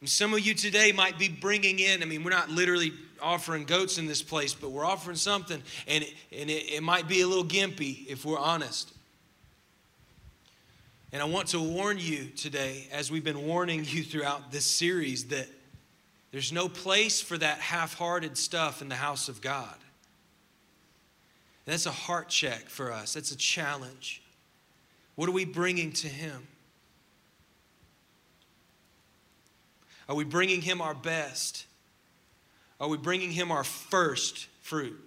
[0.00, 3.64] And some of you today might be bringing in, I mean, we're not literally offering
[3.64, 7.20] goats in this place, but we're offering something, and, it, and it, it might be
[7.22, 8.92] a little gimpy if we're honest.
[11.12, 15.26] And I want to warn you today, as we've been warning you throughout this series,
[15.26, 15.46] that
[16.30, 19.76] there's no place for that half hearted stuff in the house of God.
[21.66, 24.22] that's a heart check for us, that's a challenge.
[25.14, 26.48] What are we bringing to Him?
[30.08, 31.66] Are we bringing Him our best?
[32.82, 34.98] Are we bringing Him our first fruit?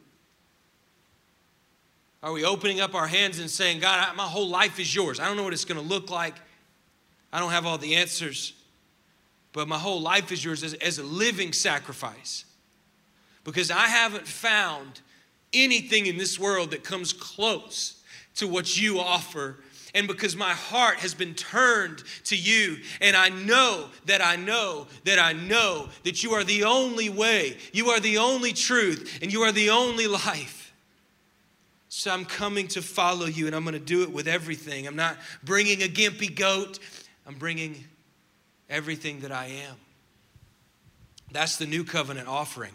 [2.24, 5.20] Are we opening up our hands and saying, God, my whole life is yours?
[5.20, 6.36] I don't know what it's going to look like.
[7.34, 8.54] I don't have all the answers,
[9.52, 12.46] but my whole life is yours as, as a living sacrifice.
[13.44, 15.02] Because I haven't found
[15.52, 18.02] anything in this world that comes close
[18.36, 19.58] to what you offer
[19.96, 24.88] and because my heart has been turned to you, and I know that I know
[25.06, 29.34] that I know that you are the only way, you are the only truth, and
[29.34, 30.74] you are the only life.
[31.88, 34.86] So I'm coming to follow you, and I'm going to do it with everything.
[34.86, 36.78] I'm not bringing a gimpy goat,
[37.26, 37.86] I'm bringing
[38.70, 39.76] everything that I am.
[41.32, 42.74] That's the new covenant offering.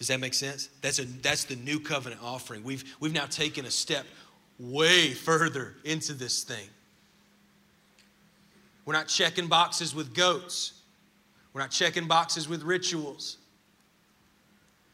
[0.00, 0.70] Does that make sense?
[0.80, 2.64] That's, a, that's the new covenant offering.
[2.64, 4.06] We've, we've now taken a step
[4.58, 6.68] way further into this thing.
[8.86, 10.72] We're not checking boxes with goats.
[11.52, 13.36] We're not checking boxes with rituals.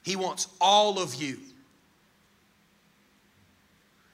[0.03, 1.39] He wants all of you.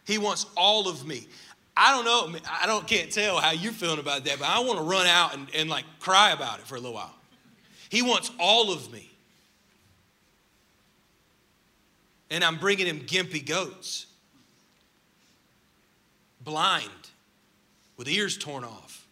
[0.06, 1.26] He wants all of me.
[1.74, 4.78] I don't know, I don't can't tell how you're feeling about that, but I want
[4.78, 7.14] to run out and, and like cry about it for a little while.
[7.88, 9.11] He wants all of me.
[12.32, 14.06] And I'm bringing him gimpy goats,
[16.42, 16.88] blind,
[17.98, 19.06] with ears torn off.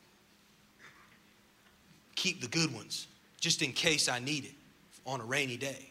[2.17, 3.07] Keep the good ones
[3.39, 4.55] just in case I need it
[5.07, 5.90] on a rainy day.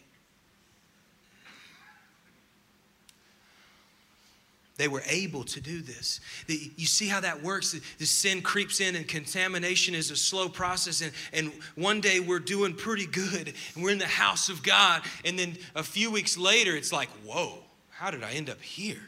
[4.80, 6.22] They were able to do this.
[6.48, 7.78] You see how that works?
[7.98, 11.02] The sin creeps in, and contamination is a slow process.
[11.02, 15.02] And, and one day we're doing pretty good, and we're in the house of God.
[15.26, 17.58] And then a few weeks later, it's like, whoa,
[17.90, 19.02] how did I end up here?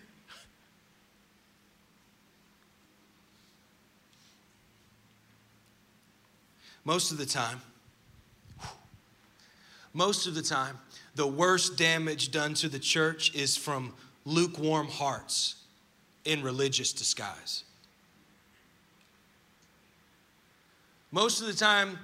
[6.83, 7.61] Most of the time,
[9.93, 10.77] most of the time,
[11.15, 13.93] the worst damage done to the church is from
[14.25, 15.60] lukewarm hearts
[16.25, 17.63] in religious disguise.
[21.11, 21.99] Most of the time,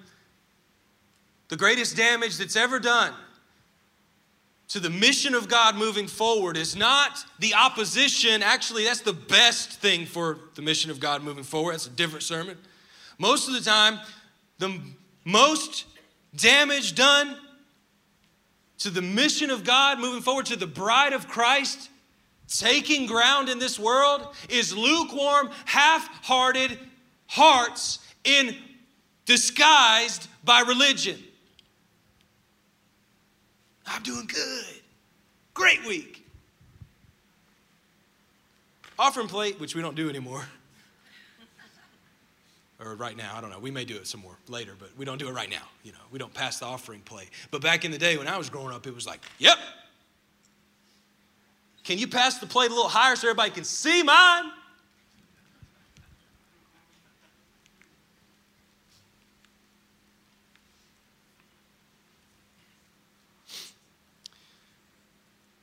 [1.50, 3.14] the greatest damage that's ever done
[4.70, 8.44] to the mission of God moving forward is not the opposition.
[8.44, 11.74] Actually, that's the best thing for the mission of God moving forward.
[11.74, 12.58] That's a different sermon.
[13.18, 14.00] Most of the time,
[14.60, 14.80] the
[15.24, 15.86] most
[16.36, 17.38] damage done
[18.80, 21.90] to the mission of God moving forward, to the bride of Christ
[22.48, 26.78] taking ground in this world, is lukewarm, half hearted
[27.28, 28.56] hearts in
[29.26, 31.18] disguised by religion.
[33.86, 34.66] I'm doing good.
[35.54, 36.26] Great week.
[39.00, 40.46] Offering plate, which we don't do anymore.
[42.80, 43.36] or right now.
[43.36, 43.60] I don't know.
[43.60, 45.68] We may do it some more later, but we don't do it right now.
[45.84, 47.30] You know, we don't pass the offering plate.
[47.52, 49.58] But back in the day when I was growing up, it was like, yep.
[51.88, 54.52] Can you pass the plate a little higher so everybody can see mine?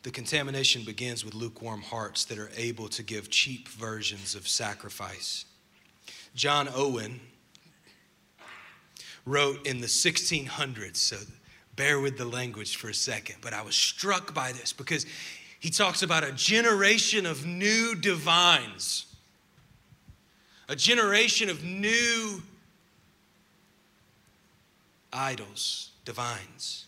[0.03, 5.45] The contamination begins with lukewarm hearts that are able to give cheap versions of sacrifice.
[6.35, 7.21] John Owen
[9.27, 11.19] wrote in the 1600s, so
[11.77, 15.05] bear with the language for a second, but I was struck by this because
[15.65, 19.07] he talks about a generation of new divines,
[20.69, 22.43] a generation of new
[25.11, 26.85] idols, divines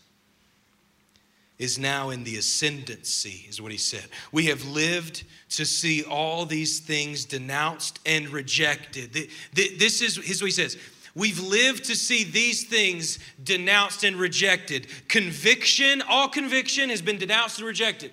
[1.57, 4.05] is now in the ascendancy, is what he said.
[4.31, 9.11] We have lived to see all these things denounced and rejected.
[9.55, 10.77] This is, is what he says.
[11.15, 14.85] We've lived to see these things denounced and rejected.
[15.07, 18.11] Conviction, all conviction has been denounced and rejected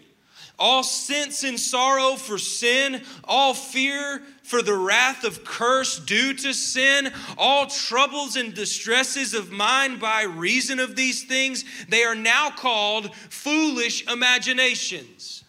[0.58, 6.52] all sense and sorrow for sin, all fear for the wrath of curse due to
[6.52, 12.50] sin, all troubles and distresses of mind by reason of these things, they are now
[12.50, 15.44] called foolish imaginations.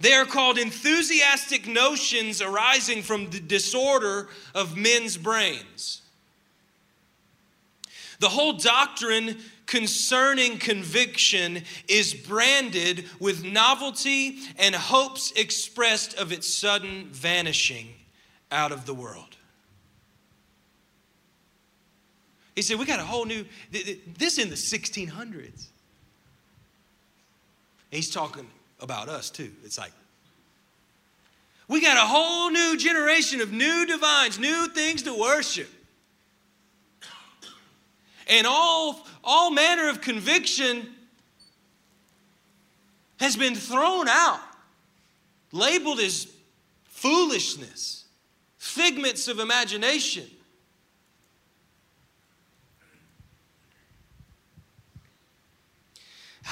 [0.00, 6.02] They are called enthusiastic notions arising from the disorder of men's brains.
[8.18, 9.38] The whole doctrine
[9.72, 17.88] concerning conviction is branded with novelty and hopes expressed of its sudden vanishing
[18.50, 19.34] out of the world.
[22.54, 25.68] He said, We got a whole new, this in the 1600s.
[27.90, 28.46] He's talking
[28.78, 29.52] about us too.
[29.64, 29.92] It's like,
[31.66, 35.70] we got a whole new generation of new divines, new things to worship
[38.28, 40.88] and all, all manner of conviction
[43.18, 44.40] has been thrown out,
[45.52, 46.26] labeled as
[46.84, 48.04] foolishness,
[48.58, 50.26] figments of imagination.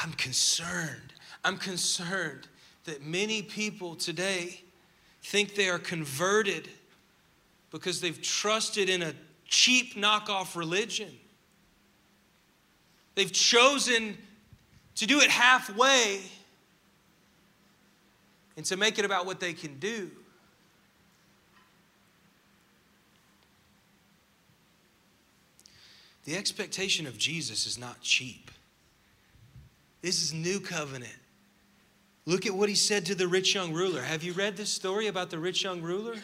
[0.03, 1.13] I'm concerned.
[1.45, 2.49] I'm concerned
[2.85, 4.63] that many people today
[5.23, 6.69] think they are converted
[7.71, 9.15] because they've trusted in a
[9.47, 11.11] cheap knockoff religion.
[13.21, 14.17] They've chosen
[14.95, 16.23] to do it halfway
[18.57, 20.11] and to make it about what they can do.
[26.25, 28.51] The expectation of Jesus is not cheap.
[30.01, 31.13] This is new covenant.
[32.25, 34.01] Look at what he said to the rich young ruler.
[34.01, 36.15] Have you read this story about the rich young ruler?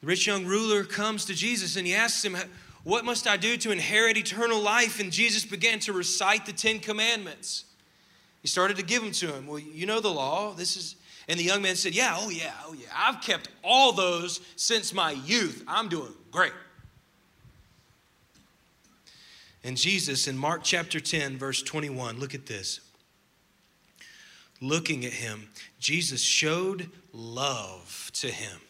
[0.00, 2.36] The rich young ruler comes to Jesus and he asks him,
[2.84, 5.00] what must I do to inherit eternal life?
[5.00, 7.64] And Jesus began to recite the Ten Commandments.
[8.42, 9.46] He started to give them to him.
[9.46, 10.52] Well, you know the law.
[10.52, 12.88] This is, and the young man said, Yeah, oh yeah, oh yeah.
[12.94, 15.64] I've kept all those since my youth.
[15.66, 16.52] I'm doing great.
[19.64, 22.80] And Jesus, in Mark chapter 10, verse 21, look at this.
[24.60, 28.60] Looking at him, Jesus showed love to him.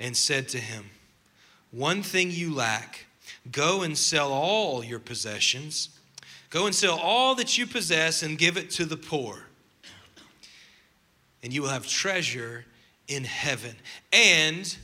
[0.00, 0.90] And said to him,
[1.70, 3.06] One thing you lack,
[3.50, 5.90] go and sell all your possessions.
[6.50, 9.46] Go and sell all that you possess and give it to the poor.
[11.42, 12.64] And you will have treasure
[13.08, 13.74] in heaven.
[14.12, 14.76] And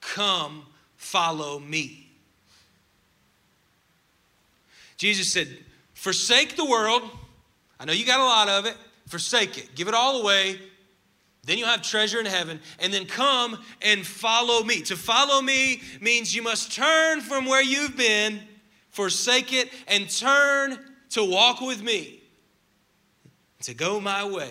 [0.00, 2.10] come follow me.
[4.98, 5.48] Jesus said,
[5.94, 7.02] Forsake the world.
[7.80, 8.76] I know you got a lot of it.
[9.06, 9.74] Forsake it.
[9.74, 10.60] Give it all away.
[11.48, 12.60] Then you'll have treasure in heaven.
[12.78, 14.82] And then come and follow me.
[14.82, 18.42] To follow me means you must turn from where you've been,
[18.90, 20.78] forsake it, and turn
[21.12, 22.20] to walk with me,
[23.62, 24.50] to go my way.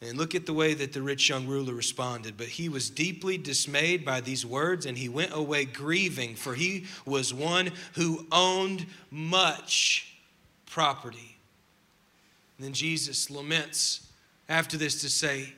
[0.00, 2.38] And look at the way that the rich young ruler responded.
[2.38, 6.86] But he was deeply dismayed by these words, and he went away grieving, for he
[7.04, 10.16] was one who owned much
[10.64, 11.36] property.
[12.56, 14.08] And then Jesus laments
[14.48, 15.52] after this to say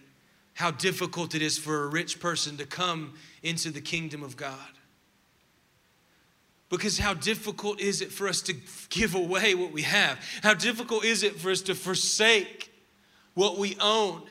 [0.55, 4.59] how difficult it is for a rich person to come into the kingdom of God.
[6.71, 8.55] Because how difficult is it for us to
[8.89, 10.19] give away what we have?
[10.43, 12.73] How difficult is it for us to forsake
[13.35, 14.23] what we own?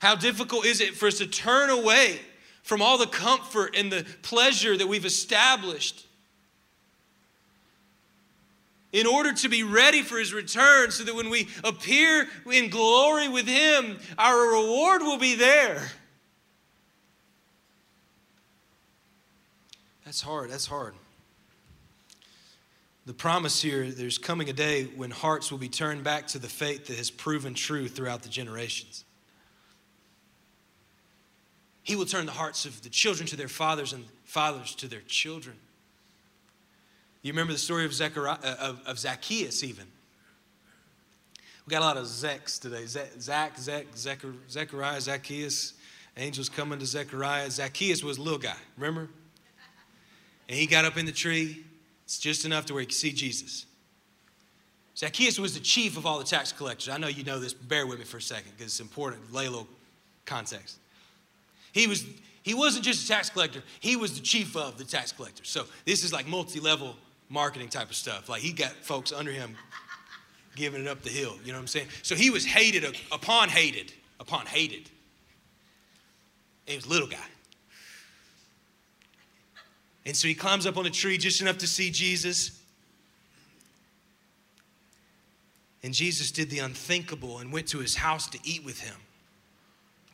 [0.00, 2.20] How difficult is it for us to turn away
[2.62, 6.05] from all the comfort and the pleasure that we've established
[8.96, 13.28] in order to be ready for his return, so that when we appear in glory
[13.28, 15.86] with him, our reward will be there.
[20.06, 20.50] That's hard.
[20.50, 20.94] That's hard.
[23.04, 26.48] The promise here there's coming a day when hearts will be turned back to the
[26.48, 29.04] faith that has proven true throughout the generations.
[31.82, 35.02] He will turn the hearts of the children to their fathers and fathers to their
[35.02, 35.56] children.
[37.26, 39.84] You remember the story of, Zechariah, uh, of, of Zacchaeus, even.
[41.66, 42.86] We got a lot of Zechs today.
[42.86, 43.86] Zach, Zach,
[44.48, 45.72] Zechariah, Zacchaeus.
[46.16, 47.50] Angels coming to Zechariah.
[47.50, 49.08] Zacchaeus was a little guy, remember?
[50.48, 51.64] And he got up in the tree.
[52.04, 53.66] It's just enough to where he could see Jesus.
[54.96, 56.88] Zacchaeus was the chief of all the tax collectors.
[56.88, 59.32] I know you know this, bear with me for a second because it's important.
[59.32, 59.66] Lay little
[60.26, 60.78] context.
[61.72, 62.06] He was
[62.44, 65.48] he wasn't just a tax collector, he was the chief of the tax collectors.
[65.48, 66.94] So this is like multi-level
[67.28, 68.28] marketing type of stuff.
[68.28, 69.56] Like he got folks under him
[70.54, 71.36] giving it up the hill.
[71.44, 71.88] You know what I'm saying?
[72.02, 74.90] So he was hated upon hated, upon hated.
[76.66, 77.18] He was a little guy.
[80.04, 82.60] And so he climbs up on a tree just enough to see Jesus.
[85.82, 88.96] And Jesus did the unthinkable and went to his house to eat with him.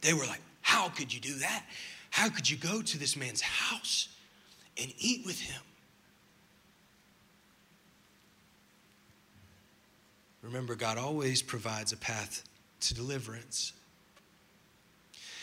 [0.01, 1.65] They were like, how could you do that?
[2.11, 4.09] How could you go to this man's house
[4.81, 5.63] and eat with him?
[10.43, 12.45] Remember, God always provides a path
[12.81, 13.73] to deliverance.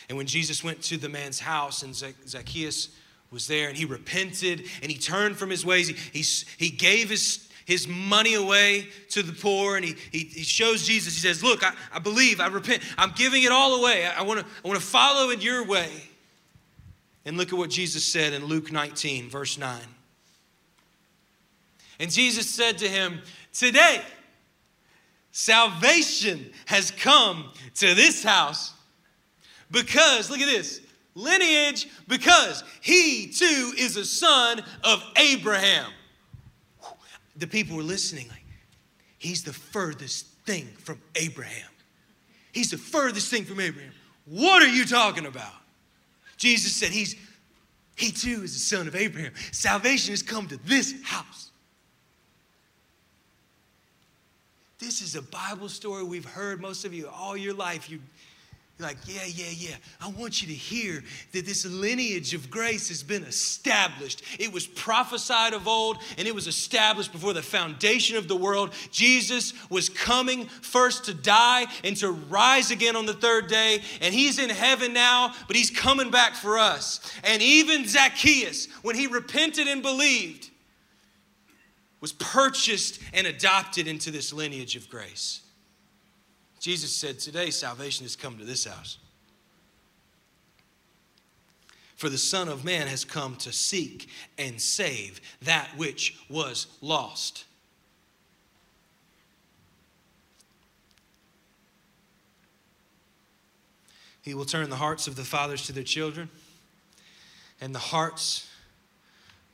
[0.08, 2.90] And when Jesus went to the man's house and Zacchaeus
[3.30, 6.24] was there and he repented and he turned from his ways, he, he,
[6.58, 11.14] he gave his his money away to the poor and he, he, he shows Jesus.
[11.14, 14.04] He says, Look, I, I believe, I repent, I'm giving it all away.
[14.06, 15.88] I, I want to I wanna follow in your way.
[17.24, 19.80] And look at what Jesus said in Luke 19, verse 9.
[22.00, 23.20] And Jesus said to him,
[23.52, 24.02] Today,
[25.40, 28.72] salvation has come to this house
[29.70, 30.80] because, look at this,
[31.14, 35.92] lineage, because he too is a son of Abraham
[37.40, 38.44] the people were listening like,
[39.18, 41.68] he's the furthest thing from Abraham.
[42.52, 43.92] He's the furthest thing from Abraham.
[44.26, 45.52] What are you talking about?
[46.36, 47.16] Jesus said, He's
[47.96, 49.32] he too is the son of Abraham.
[49.52, 51.49] Salvation has come to this house.
[54.80, 57.90] This is a Bible story we've heard most of you all your life.
[57.90, 58.00] You
[58.78, 59.76] you're like, yeah, yeah, yeah.
[60.00, 64.22] I want you to hear that this lineage of grace has been established.
[64.38, 68.72] It was prophesied of old and it was established before the foundation of the world.
[68.90, 73.82] Jesus was coming first to die and to rise again on the third day.
[74.00, 77.00] And he's in heaven now, but he's coming back for us.
[77.22, 80.49] And even Zacchaeus, when he repented and believed,
[82.00, 85.42] was purchased and adopted into this lineage of grace.
[86.58, 88.98] Jesus said, Today salvation has come to this house.
[91.96, 97.44] For the Son of Man has come to seek and save that which was lost.
[104.22, 106.30] He will turn the hearts of the fathers to their children
[107.60, 108.48] and the hearts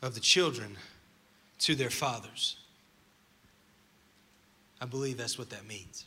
[0.03, 0.77] of the children
[1.61, 2.57] to their fathers.
[4.81, 6.05] I believe that's what that means.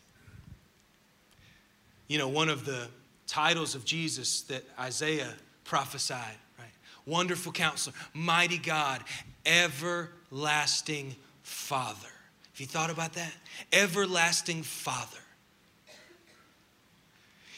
[2.08, 2.88] You know, one of the
[3.28, 5.34] titles of Jesus that Isaiah
[5.64, 6.68] prophesied, right?
[7.06, 9.04] Wonderful counselor, mighty God,
[9.45, 12.08] everlasting Father.
[12.54, 13.32] Have you thought about that?
[13.72, 15.18] Everlasting Father.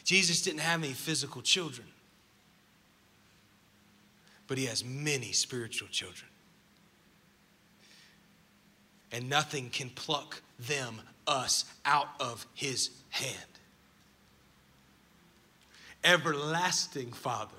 [0.04, 1.88] Jesus didn't have any physical children,
[4.48, 6.31] but he has many spiritual children.
[9.12, 13.36] And nothing can pluck them, us, out of his hand
[16.04, 17.52] everlasting Father.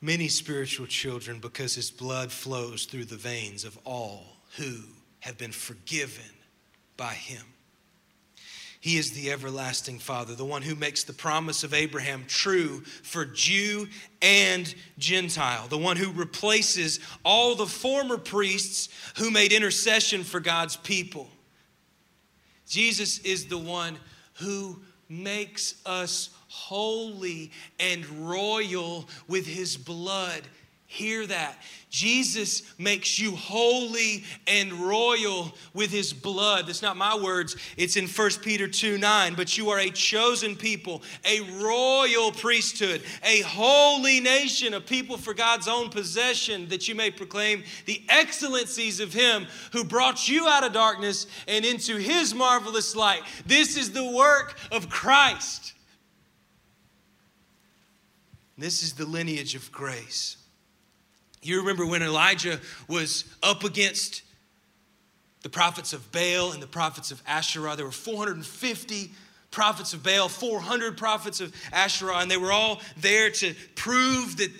[0.00, 4.74] Many spiritual children, because his blood flows through the veins of all who
[5.20, 6.22] have been forgiven
[6.96, 7.42] by him.
[8.86, 13.24] He is the everlasting Father, the one who makes the promise of Abraham true for
[13.24, 13.88] Jew
[14.22, 20.76] and Gentile, the one who replaces all the former priests who made intercession for God's
[20.76, 21.28] people.
[22.68, 23.98] Jesus is the one
[24.34, 30.42] who makes us holy and royal with his blood.
[30.88, 31.58] Hear that.
[31.90, 36.66] Jesus makes you holy and royal with his blood.
[36.66, 37.56] That's not my words.
[37.76, 39.34] It's in 1 Peter 2 9.
[39.34, 45.34] But you are a chosen people, a royal priesthood, a holy nation, a people for
[45.34, 50.64] God's own possession, that you may proclaim the excellencies of him who brought you out
[50.64, 53.22] of darkness and into his marvelous light.
[53.44, 55.72] This is the work of Christ.
[58.56, 60.35] This is the lineage of grace.
[61.46, 64.22] You remember when Elijah was up against
[65.42, 67.76] the prophets of Baal and the prophets of Asherah.
[67.76, 69.12] There were 450
[69.52, 74.50] prophets of Baal, 400 prophets of Asherah, and they were all there to prove that,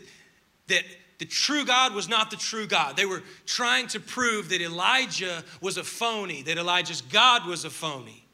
[0.68, 0.84] that
[1.18, 2.96] the true God was not the true God.
[2.96, 7.70] They were trying to prove that Elijah was a phony, that Elijah's God was a
[7.70, 8.24] phony.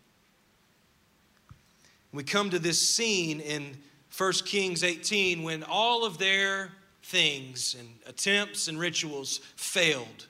[2.12, 3.78] We come to this scene in
[4.14, 6.72] 1 Kings 18 when all of their
[7.02, 10.26] things and attempts and rituals failed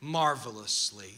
[0.00, 1.14] marvelously.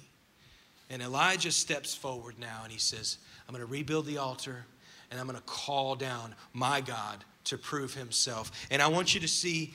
[0.91, 4.67] And Elijah steps forward now and he says, I'm going to rebuild the altar
[5.11, 8.67] and I'm going to call down my God to prove himself.
[8.71, 9.75] And I want you to see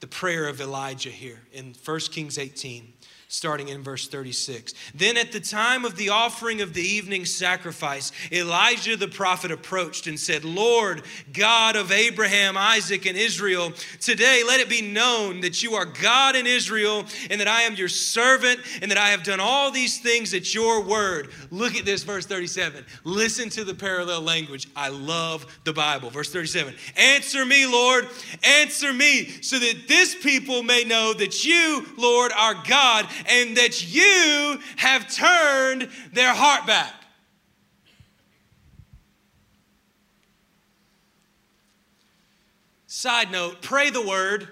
[0.00, 2.92] the prayer of Elijah here in 1 Kings 18
[3.28, 4.74] starting in verse 36.
[4.94, 10.06] Then at the time of the offering of the evening sacrifice, Elijah the prophet approached
[10.06, 11.02] and said, Lord,
[11.32, 16.36] God of Abraham, Isaac, and Israel, today let it be known that you are God
[16.36, 19.98] in Israel and that I am your servant and that I have done all these
[19.98, 21.30] things at your word.
[21.50, 22.84] Look at this, verse 37.
[23.04, 24.68] Listen to the parallel language.
[24.76, 26.10] I love the Bible.
[26.10, 28.08] Verse 37 Answer me, Lord,
[28.42, 33.92] answer me, so that this people may know that you, Lord, are God and that
[33.92, 36.92] you have turned their heart back.
[42.86, 44.48] Side note, pray the word.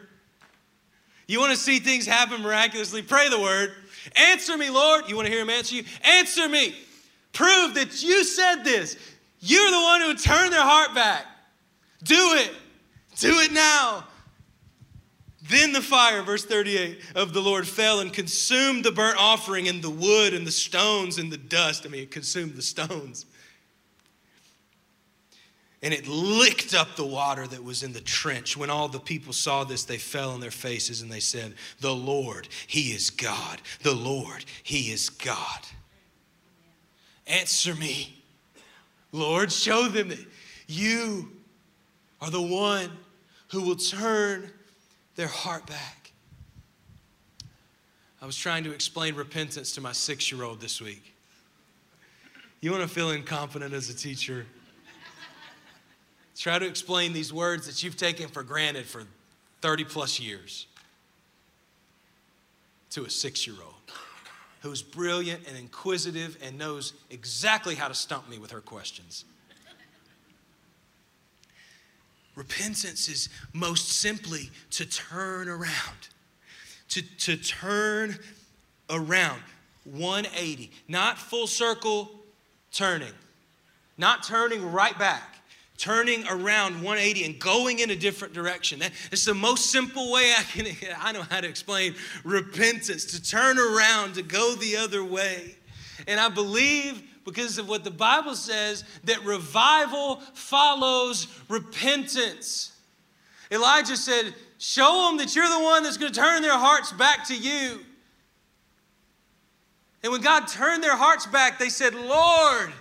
[1.27, 3.01] You want to see things happen miraculously?
[3.01, 3.73] Pray the word.
[4.17, 5.09] Answer me, Lord.
[5.09, 5.85] You want to hear him answer you?
[6.03, 6.75] Answer me.
[7.33, 8.99] Prove that you said this.
[9.41, 11.25] You're the one who turned their heart back.
[12.03, 12.51] Do it.
[13.19, 14.07] Do it now.
[15.53, 19.83] Then the fire, verse 38, of the Lord fell and consumed the burnt offering and
[19.83, 21.85] the wood and the stones and the dust.
[21.85, 23.27] I mean, it consumed the stones.
[25.83, 28.57] And it licked up the water that was in the trench.
[28.57, 31.95] When all the people saw this, they fell on their faces and they said, The
[31.95, 33.61] Lord, He is God.
[33.83, 35.61] The Lord, He is God.
[37.27, 38.23] Answer me,
[39.11, 39.53] Lord.
[39.53, 40.27] Show them that
[40.67, 41.31] you
[42.23, 42.91] are the one
[43.49, 44.51] who will turn
[45.17, 46.13] their heart back.
[48.21, 51.15] I was trying to explain repentance to my six year old this week.
[52.61, 54.47] You want to feel incompetent as a teacher?
[56.37, 59.05] Try to explain these words that you've taken for granted for
[59.61, 60.67] 30 plus years
[62.91, 63.75] to a six year old
[64.61, 69.25] who's brilliant and inquisitive and knows exactly how to stump me with her questions.
[72.35, 76.09] Repentance is most simply to turn around,
[76.89, 78.19] to, to turn
[78.89, 79.43] around.
[79.85, 82.11] 180, not full circle
[82.73, 83.13] turning,
[83.99, 85.39] not turning right back,
[85.77, 88.79] turning around 180 and going in a different direction.
[88.79, 90.67] That, that's the most simple way I can
[90.99, 95.57] I know how to explain repentance, to turn around, to go the other way.
[96.07, 102.73] And I believe because of what the Bible says that revival follows repentance.
[103.51, 107.27] Elijah said, Show them that you're the one that's going to turn their hearts back
[107.29, 107.81] to you.
[110.03, 112.73] And when God turned their hearts back, they said, Lord,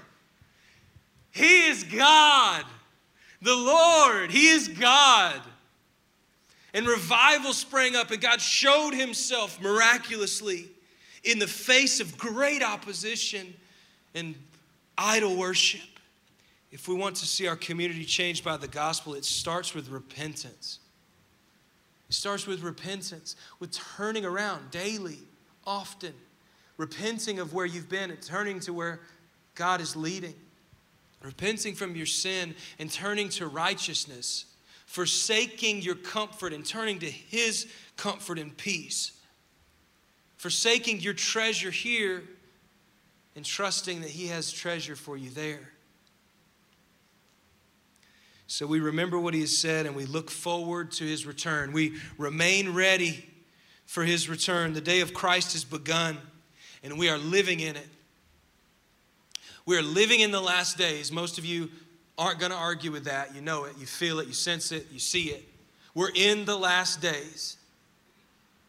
[1.31, 2.65] He is God.
[3.41, 5.41] The Lord, He is God.
[6.73, 10.67] And revival sprang up, and God showed Himself miraculously
[11.23, 13.53] in the face of great opposition
[14.13, 14.35] and
[14.97, 15.81] idol worship.
[16.71, 20.79] If we want to see our community changed by the gospel, it starts with repentance.
[22.09, 25.19] It starts with repentance, with turning around daily,
[25.65, 26.13] often,
[26.77, 29.01] repenting of where you've been and turning to where
[29.55, 30.35] God is leading,
[31.21, 34.45] repenting from your sin and turning to righteousness,
[34.85, 39.11] forsaking your comfort and turning to His comfort and peace,
[40.37, 42.23] forsaking your treasure here
[43.35, 45.71] and trusting that He has treasure for you there.
[48.47, 51.71] So we remember what He has said and we look forward to His return.
[51.71, 53.25] We remain ready
[53.85, 54.73] for His return.
[54.73, 56.17] The day of Christ has begun
[56.83, 57.87] and we are living in it.
[59.65, 61.11] We are living in the last days.
[61.11, 61.69] Most of you
[62.17, 63.33] aren't going to argue with that.
[63.35, 65.47] You know it, you feel it, you sense it, you see it.
[65.93, 67.57] We're in the last days.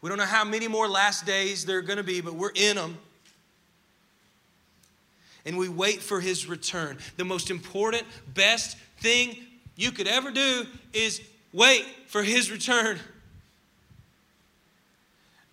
[0.00, 2.52] We don't know how many more last days there are going to be, but we're
[2.54, 2.98] in them.
[5.44, 6.98] And we wait for his return.
[7.16, 9.36] The most important, best thing
[9.76, 11.20] you could ever do is
[11.52, 12.98] wait for his return.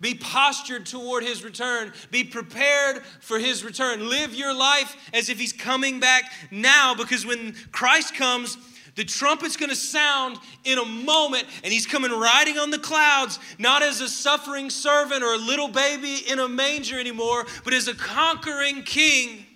[0.00, 1.92] Be postured toward his return.
[2.10, 4.08] Be prepared for his return.
[4.08, 8.56] Live your life as if he's coming back now because when Christ comes,
[8.94, 13.82] the trumpet's gonna sound in a moment, and he's coming riding on the clouds, not
[13.82, 17.94] as a suffering servant or a little baby in a manger anymore, but as a
[17.94, 19.46] conquering king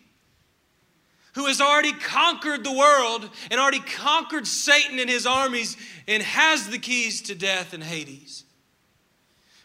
[1.35, 5.76] who has already conquered the world and already conquered Satan and his armies
[6.07, 8.45] and has the keys to death and Hades.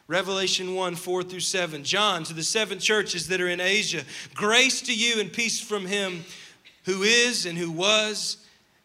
[0.07, 1.84] Revelation 1 4 through 7.
[1.84, 4.03] John, to the seven churches that are in Asia,
[4.34, 6.24] grace to you and peace from him
[6.86, 8.38] who is and who was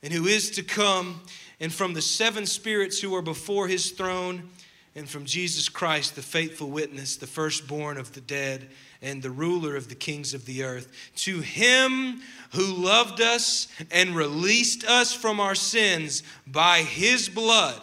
[0.03, 1.23] and who is to come,
[1.61, 4.51] and from the seven spirits who are before his throne,
[4.95, 8.69] and from Jesus Christ, the faithful witness, the firstborn of the dead,
[9.05, 10.91] and the ruler of the kings of the earth.
[11.17, 12.21] To him
[12.53, 17.81] who loved us and released us from our sins by his blood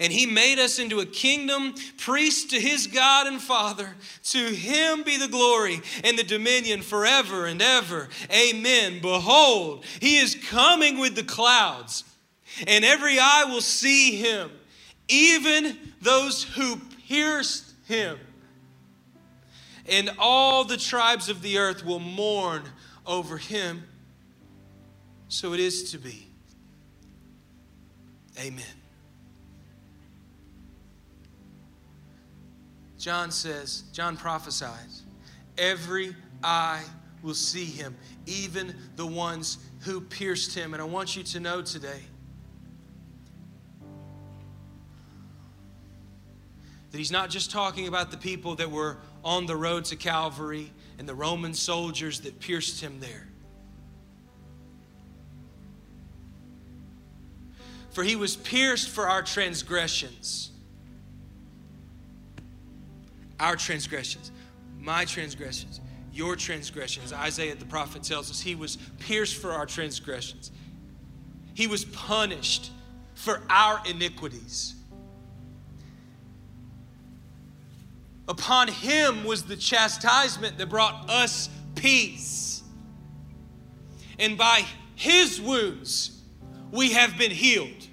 [0.00, 3.94] and he made us into a kingdom, priest to his God and Father.
[4.24, 8.08] To him be the glory and the dominion forever and ever.
[8.30, 9.00] Amen.
[9.00, 12.04] Behold, he is coming with the clouds,
[12.66, 14.50] and every eye will see him,
[15.08, 16.76] even those who
[17.08, 18.18] pierced him.
[19.88, 22.62] And all the tribes of the earth will mourn
[23.06, 23.84] over him.
[25.28, 26.26] So it is to be.
[28.38, 28.64] Amen.
[32.98, 35.02] John says, John prophesies,
[35.56, 36.82] every eye
[37.22, 40.74] will see him, even the ones who pierced him.
[40.74, 42.02] And I want you to know today
[46.90, 50.72] that he's not just talking about the people that were on the road to Calvary
[50.98, 53.28] and the Roman soldiers that pierced him there.
[57.90, 60.52] For he was pierced for our transgressions
[63.40, 64.32] our transgressions,
[64.80, 65.80] my transgressions,
[66.12, 67.12] your transgressions.
[67.12, 70.50] Isaiah the prophet tells us he was pierced for our transgressions,
[71.54, 72.70] he was punished
[73.14, 74.74] for our iniquities.
[78.28, 82.62] Upon him was the chastisement that brought us peace.
[84.18, 84.64] And by
[84.94, 86.20] his wounds,
[86.70, 87.86] we have been healed.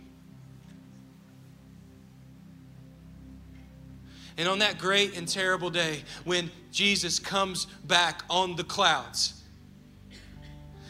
[4.37, 9.41] And on that great and terrible day, when Jesus comes back on the clouds,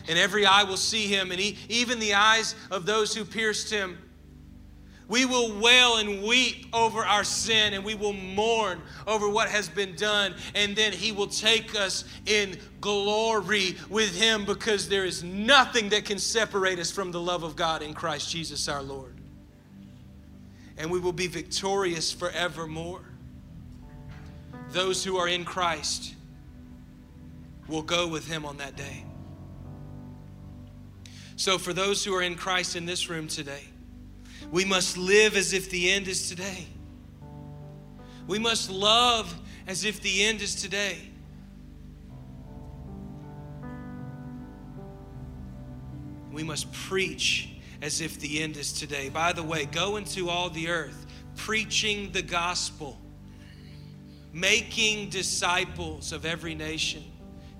[0.07, 3.69] and every eye will see him, and he, even the eyes of those who pierced
[3.69, 3.99] him,
[5.07, 9.69] we will wail and weep over our sin, and we will mourn over what has
[9.69, 10.33] been done.
[10.55, 16.05] And then He will take us in glory with Him because there is nothing that
[16.05, 19.15] can separate us from the love of God in Christ Jesus our Lord.
[20.77, 23.05] And we will be victorious forevermore
[24.71, 26.15] those who are in Christ
[27.67, 29.05] will go with him on that day.
[31.37, 33.63] So, for those who are in Christ in this room today,
[34.51, 36.67] we must live as if the end is today.
[38.27, 39.33] We must love
[39.67, 40.97] as if the end is today.
[46.31, 47.49] We must preach
[47.81, 49.09] as if the end is today.
[49.09, 52.99] By the way, go into all the earth preaching the gospel
[54.35, 57.01] making disciples of every nation,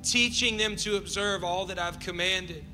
[0.04, 2.66] teaching them to observe all that I've commanded.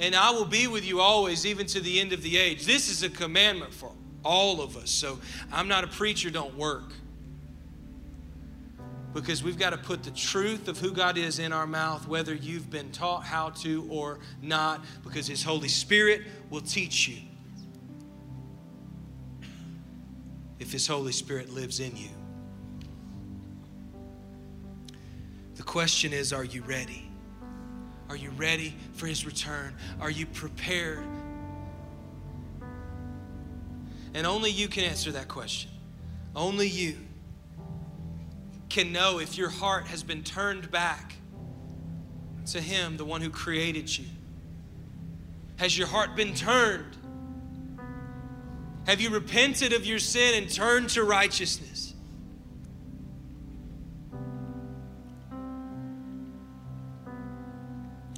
[0.00, 2.64] And I will be with you always, even to the end of the age.
[2.64, 3.92] This is a commandment for
[4.24, 4.90] all of us.
[4.90, 5.18] So
[5.52, 6.92] I'm not a preacher, don't work.
[9.14, 12.34] Because we've got to put the truth of who God is in our mouth, whether
[12.34, 17.18] you've been taught how to or not, because His Holy Spirit will teach you.
[20.58, 22.08] If His Holy Spirit lives in you.
[25.56, 27.11] The question is are you ready?
[28.12, 29.74] Are you ready for his return?
[29.98, 31.06] Are you prepared?
[34.12, 35.70] And only you can answer that question.
[36.36, 36.98] Only you
[38.68, 41.14] can know if your heart has been turned back
[42.48, 44.04] to him, the one who created you.
[45.56, 46.94] Has your heart been turned?
[48.84, 51.71] Have you repented of your sin and turned to righteousness?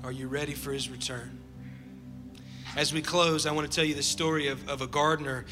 [0.05, 1.39] Are you ready for his return?
[2.77, 5.47] As we close, I want to tell you the story of, of a gardener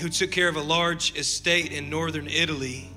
[0.00, 2.90] who took care of a large estate in northern Italy,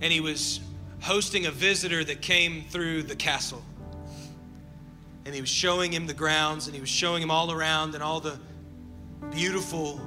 [0.00, 0.58] and he was
[1.00, 3.62] hosting a visitor that came through the castle.
[5.24, 8.02] And he was showing him the grounds, and he was showing him all around and
[8.02, 8.40] all the
[9.30, 10.00] beautiful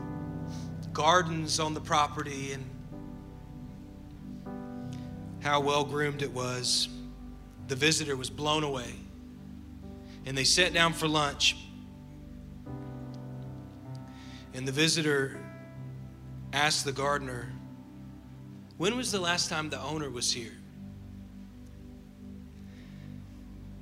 [0.91, 2.65] gardens on the property and
[5.41, 6.89] how well groomed it was.
[7.67, 8.93] The visitor was blown away.
[10.25, 11.55] And they sat down for lunch.
[14.53, 15.39] And the visitor
[16.53, 17.51] asked the gardener,
[18.77, 20.53] When was the last time the owner was here?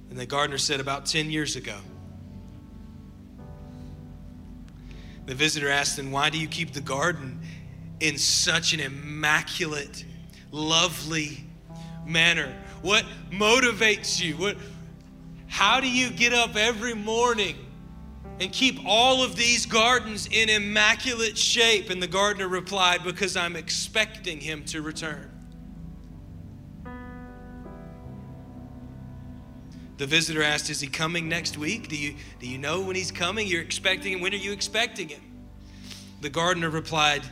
[0.09, 1.77] And the gardener said, About 10 years ago.
[5.25, 7.39] The visitor asked him, Why do you keep the garden
[7.99, 10.03] in such an immaculate,
[10.51, 11.45] lovely
[12.05, 12.53] manner?
[12.83, 14.35] What motivates you?
[14.35, 14.57] What,
[15.47, 17.55] how do you get up every morning
[18.41, 21.89] and keep all of these gardens in immaculate shape?
[21.89, 25.31] And the gardener replied, Because I'm expecting him to return.
[29.95, 31.87] The visitor asked, Is he coming next week?
[31.87, 33.47] Do you, do you know when he's coming?
[33.47, 34.19] You're expecting him.
[34.19, 35.21] When are you expecting him?
[36.19, 37.23] The gardener replied,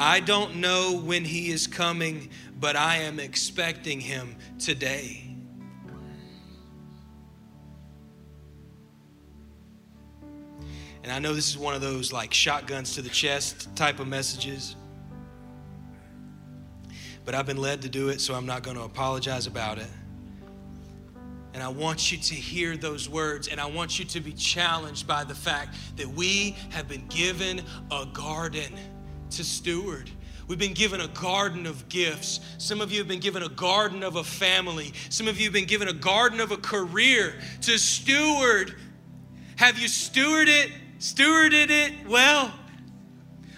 [0.00, 5.36] I don't know when he is coming, but I am expecting him today.
[11.02, 14.08] And I know this is one of those like shotguns to the chest type of
[14.08, 14.74] messages.
[17.26, 19.90] But I've been led to do it, so I'm not going to apologize about it.
[21.52, 25.06] And I want you to hear those words, and I want you to be challenged
[25.06, 28.78] by the fact that we have been given a garden
[29.30, 30.10] to steward.
[30.46, 32.40] We've been given a garden of gifts.
[32.58, 34.92] Some of you have been given a garden of a family.
[35.08, 38.74] Some of you have been given a garden of a career to steward.
[39.56, 40.72] Have you stewarded it?
[41.00, 42.52] stewarded it well?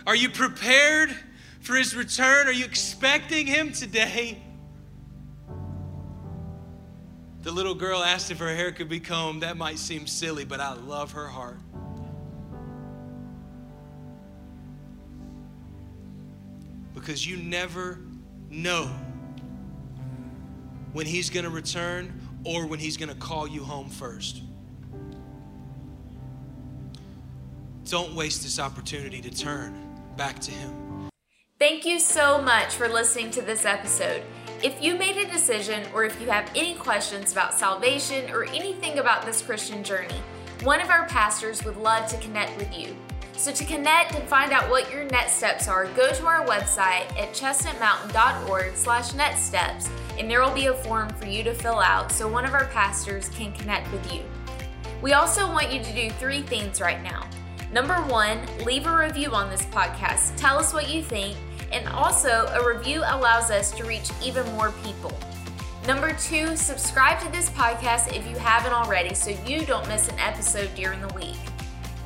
[0.06, 1.14] Are you prepared
[1.60, 2.46] for his return?
[2.46, 4.42] Are you expecting him today?
[7.42, 9.42] The little girl asked if her hair could be combed.
[9.42, 11.58] That might seem silly, but I love her heart.
[17.02, 17.98] Because you never
[18.48, 18.88] know
[20.92, 24.40] when he's going to return or when he's going to call you home first.
[27.86, 29.74] Don't waste this opportunity to turn
[30.16, 31.08] back to him.
[31.58, 34.22] Thank you so much for listening to this episode.
[34.62, 39.00] If you made a decision or if you have any questions about salvation or anything
[39.00, 40.22] about this Christian journey,
[40.62, 42.96] one of our pastors would love to connect with you.
[43.36, 47.10] So to connect and find out what your next steps are, go to our website
[47.18, 51.80] at chestnutmountain.org slash next steps and there will be a form for you to fill
[51.80, 54.22] out so one of our pastors can connect with you.
[55.00, 57.28] We also want you to do three things right now.
[57.72, 60.36] Number one, leave a review on this podcast.
[60.36, 61.36] Tell us what you think
[61.72, 65.12] and also, a review allows us to reach even more people.
[65.86, 70.18] Number two, subscribe to this podcast if you haven't already so you don't miss an
[70.18, 71.38] episode during the week.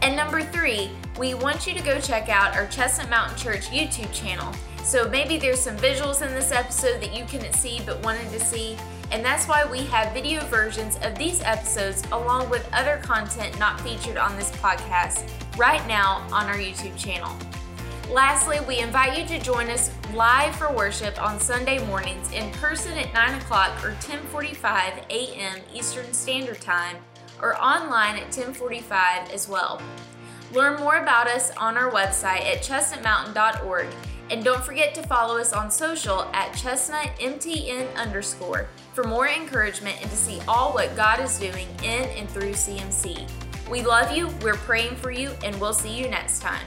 [0.02, 4.12] And number three, we want you to go check out our Chestnut Mountain Church YouTube
[4.12, 4.52] channel.
[4.84, 8.38] So maybe there's some visuals in this episode that you couldn't see but wanted to
[8.38, 8.76] see.
[9.10, 13.80] And that's why we have video versions of these episodes along with other content not
[13.80, 17.36] featured on this podcast right now on our YouTube channel.
[18.10, 22.96] Lastly, we invite you to join us live for worship on Sunday mornings in person
[22.96, 25.58] at 9 o'clock or 10:45 a.m.
[25.74, 26.96] Eastern Standard Time,
[27.42, 29.80] or online at 10:45 as well.
[30.52, 33.88] Learn more about us on our website at chestnutmountain.org,
[34.30, 40.10] and don't forget to follow us on social at chestnutmtn underscore for more encouragement and
[40.10, 43.26] to see all what God is doing in and through CMC.
[43.68, 46.66] We love you, we're praying for you, and we'll see you next time.